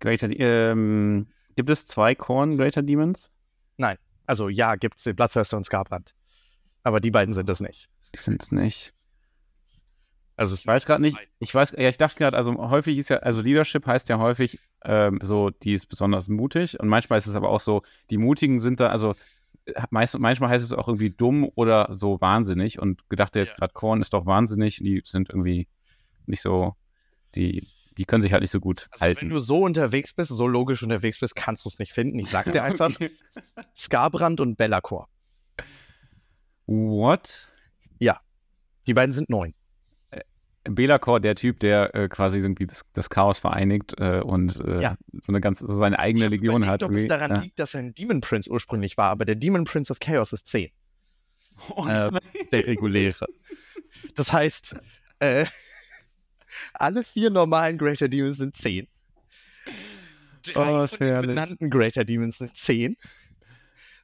[0.00, 3.30] Greater, ähm, gibt es zwei Korn Greater Demons?
[3.76, 3.98] Nein.
[4.26, 6.14] Also ja, gibt es Bloodthirster und Scarbrand.
[6.82, 7.88] Aber die beiden sind es nicht.
[8.12, 8.94] Ich finde es nicht.
[10.42, 11.16] Also ich weiß gerade nicht.
[11.38, 14.58] Ich weiß, ja, ich dachte gerade, also häufig ist ja, also Leadership heißt ja häufig
[14.84, 18.58] ähm, so, die ist besonders mutig und manchmal ist es aber auch so, die Mutigen
[18.58, 19.14] sind da, also
[19.90, 23.54] meist, manchmal heißt es auch irgendwie dumm oder so wahnsinnig und gedacht, jetzt ja.
[23.54, 25.68] gerade Korn ist doch wahnsinnig, die sind irgendwie
[26.26, 26.74] nicht so
[27.36, 29.20] die, die können sich halt nicht so gut also halten.
[29.20, 32.18] Wenn du so unterwegs bist, so logisch unterwegs bist, kannst du es nicht finden.
[32.18, 32.90] Ich sag dir einfach:
[33.76, 35.08] Skarbrand und Bellacor.
[36.66, 37.48] What?
[38.00, 38.20] Ja.
[38.88, 39.54] Die beiden sind neun.
[40.64, 44.96] Belacor, der Typ, der äh, quasi irgendwie das, das, Chaos vereinigt äh, und äh, ja.
[45.12, 46.82] so eine ganz so seine eigene Legion hat.
[46.82, 47.40] Ob es daran ja.
[47.40, 50.46] liegt, dass er ein Demon Prince ursprünglich war, aber der Demon Prince of Chaos ist
[50.46, 50.70] 10.
[51.76, 52.10] Oh, äh,
[52.50, 53.24] der reguläre.
[54.16, 54.74] Das heißt,
[55.20, 55.46] äh,
[56.74, 58.88] alle vier normalen Greater Demons sind 10.
[60.42, 62.96] Drei oh, von den benannten Greater Demons sind 10.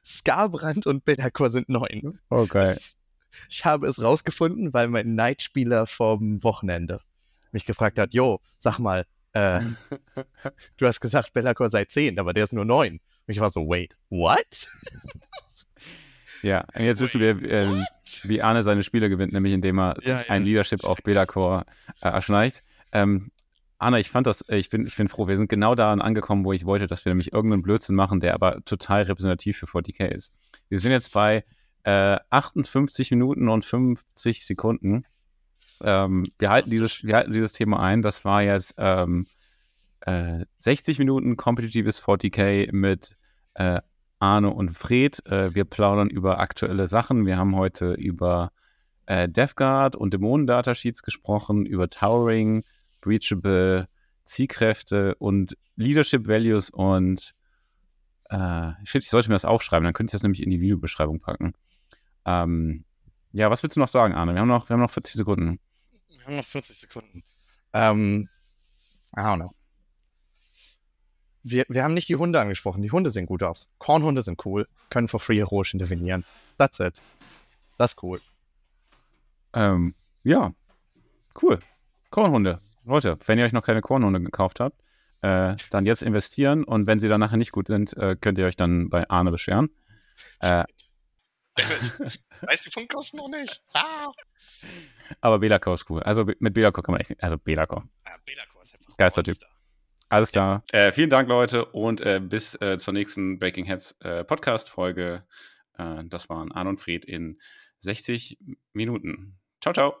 [0.05, 2.19] Skarbrand und Belacor sind 9.
[2.29, 2.77] Oh, geil.
[3.49, 7.01] Ich habe es rausgefunden, weil mein Nightspieler vom Wochenende
[7.51, 9.61] mich gefragt hat: Jo, sag mal, äh,
[10.77, 12.93] du hast gesagt, Belacor sei 10, aber der ist nur 9.
[12.93, 14.69] Und ich war so: Wait, what?
[16.41, 17.83] Ja, und jetzt wissen wir, äh,
[18.23, 21.65] wie Arne seine Spiele gewinnt, nämlich indem er ja, ein Leadership auf Belacor
[22.01, 22.63] äh, erschleicht.
[22.91, 23.31] Ähm,
[23.77, 26.53] Arne, ich fand das, ich bin, ich bin froh, wir sind genau daran angekommen, wo
[26.53, 30.33] ich wollte, dass wir nämlich irgendeinen Blödsinn machen, der aber total repräsentativ für 40k ist.
[30.67, 31.43] Wir sind jetzt bei
[31.83, 35.05] äh, 58 Minuten und 50 Sekunden.
[35.81, 38.01] Ähm, wir, halten dieses, wir halten dieses Thema ein.
[38.01, 39.25] Das war jetzt ähm,
[40.01, 43.15] äh, 60 Minuten kompetitives 40k mit
[43.53, 43.81] äh,
[44.19, 45.25] Arne und Fred.
[45.25, 47.25] Äh, wir plaudern über aktuelle Sachen.
[47.25, 48.51] Wir haben heute über
[49.05, 52.63] äh, DevGuard und Dämonen-Datasheets gesprochen, über Towering,
[53.01, 53.87] Breachable,
[54.25, 57.33] Zielkräfte und Leadership Values und
[58.29, 61.19] äh, shit, ich sollte mir das aufschreiben, dann könnte ich das nämlich in die Videobeschreibung
[61.19, 61.53] packen.
[62.25, 62.83] Ähm,
[63.31, 64.33] ja, was willst du noch sagen, Arne?
[64.33, 65.59] Wir haben noch, wir haben noch 40 Sekunden.
[66.09, 67.23] Wir haben noch 40 Sekunden.
[67.73, 68.29] Ähm,
[69.15, 69.51] I don't know
[71.43, 72.81] wir, wir haben nicht die Hunde angesprochen.
[72.81, 73.71] Die Hunde sehen gut aus.
[73.77, 76.25] Kornhunde sind cool, können for free heroisch intervenieren.
[76.57, 76.93] That's it.
[77.77, 78.19] Das ist cool.
[79.53, 80.51] Ähm, ja,
[81.41, 81.59] Cool.
[82.09, 82.59] Kornhunde.
[82.85, 84.75] Leute, wenn ihr euch noch keine Kornhunde gekauft habt,
[85.21, 88.45] äh, dann jetzt investieren und wenn sie dann nachher nicht gut sind, äh, könnt ihr
[88.45, 89.69] euch dann bei Arne beschweren.
[90.39, 90.65] Äh,
[92.41, 93.61] Weiß die Punktkosten noch nicht.
[93.73, 94.11] Ah.
[95.21, 96.01] aber Belacor ist cool.
[96.03, 97.23] Also mit Belacor kann man echt nicht.
[97.23, 97.87] Also Belacor.
[98.05, 99.33] Ah, Belacor ist einfach Geistertyp.
[99.33, 99.59] Monster.
[100.09, 100.63] Alles klar.
[100.71, 105.23] Äh, vielen Dank, Leute, und äh, bis äh, zur nächsten Breaking Heads äh, Podcast-Folge.
[105.77, 107.39] Äh, das waren Arne und Fred in
[107.79, 108.39] 60
[108.73, 109.37] Minuten.
[109.61, 109.95] Ciao, ciao.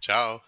[0.00, 0.36] Ciao.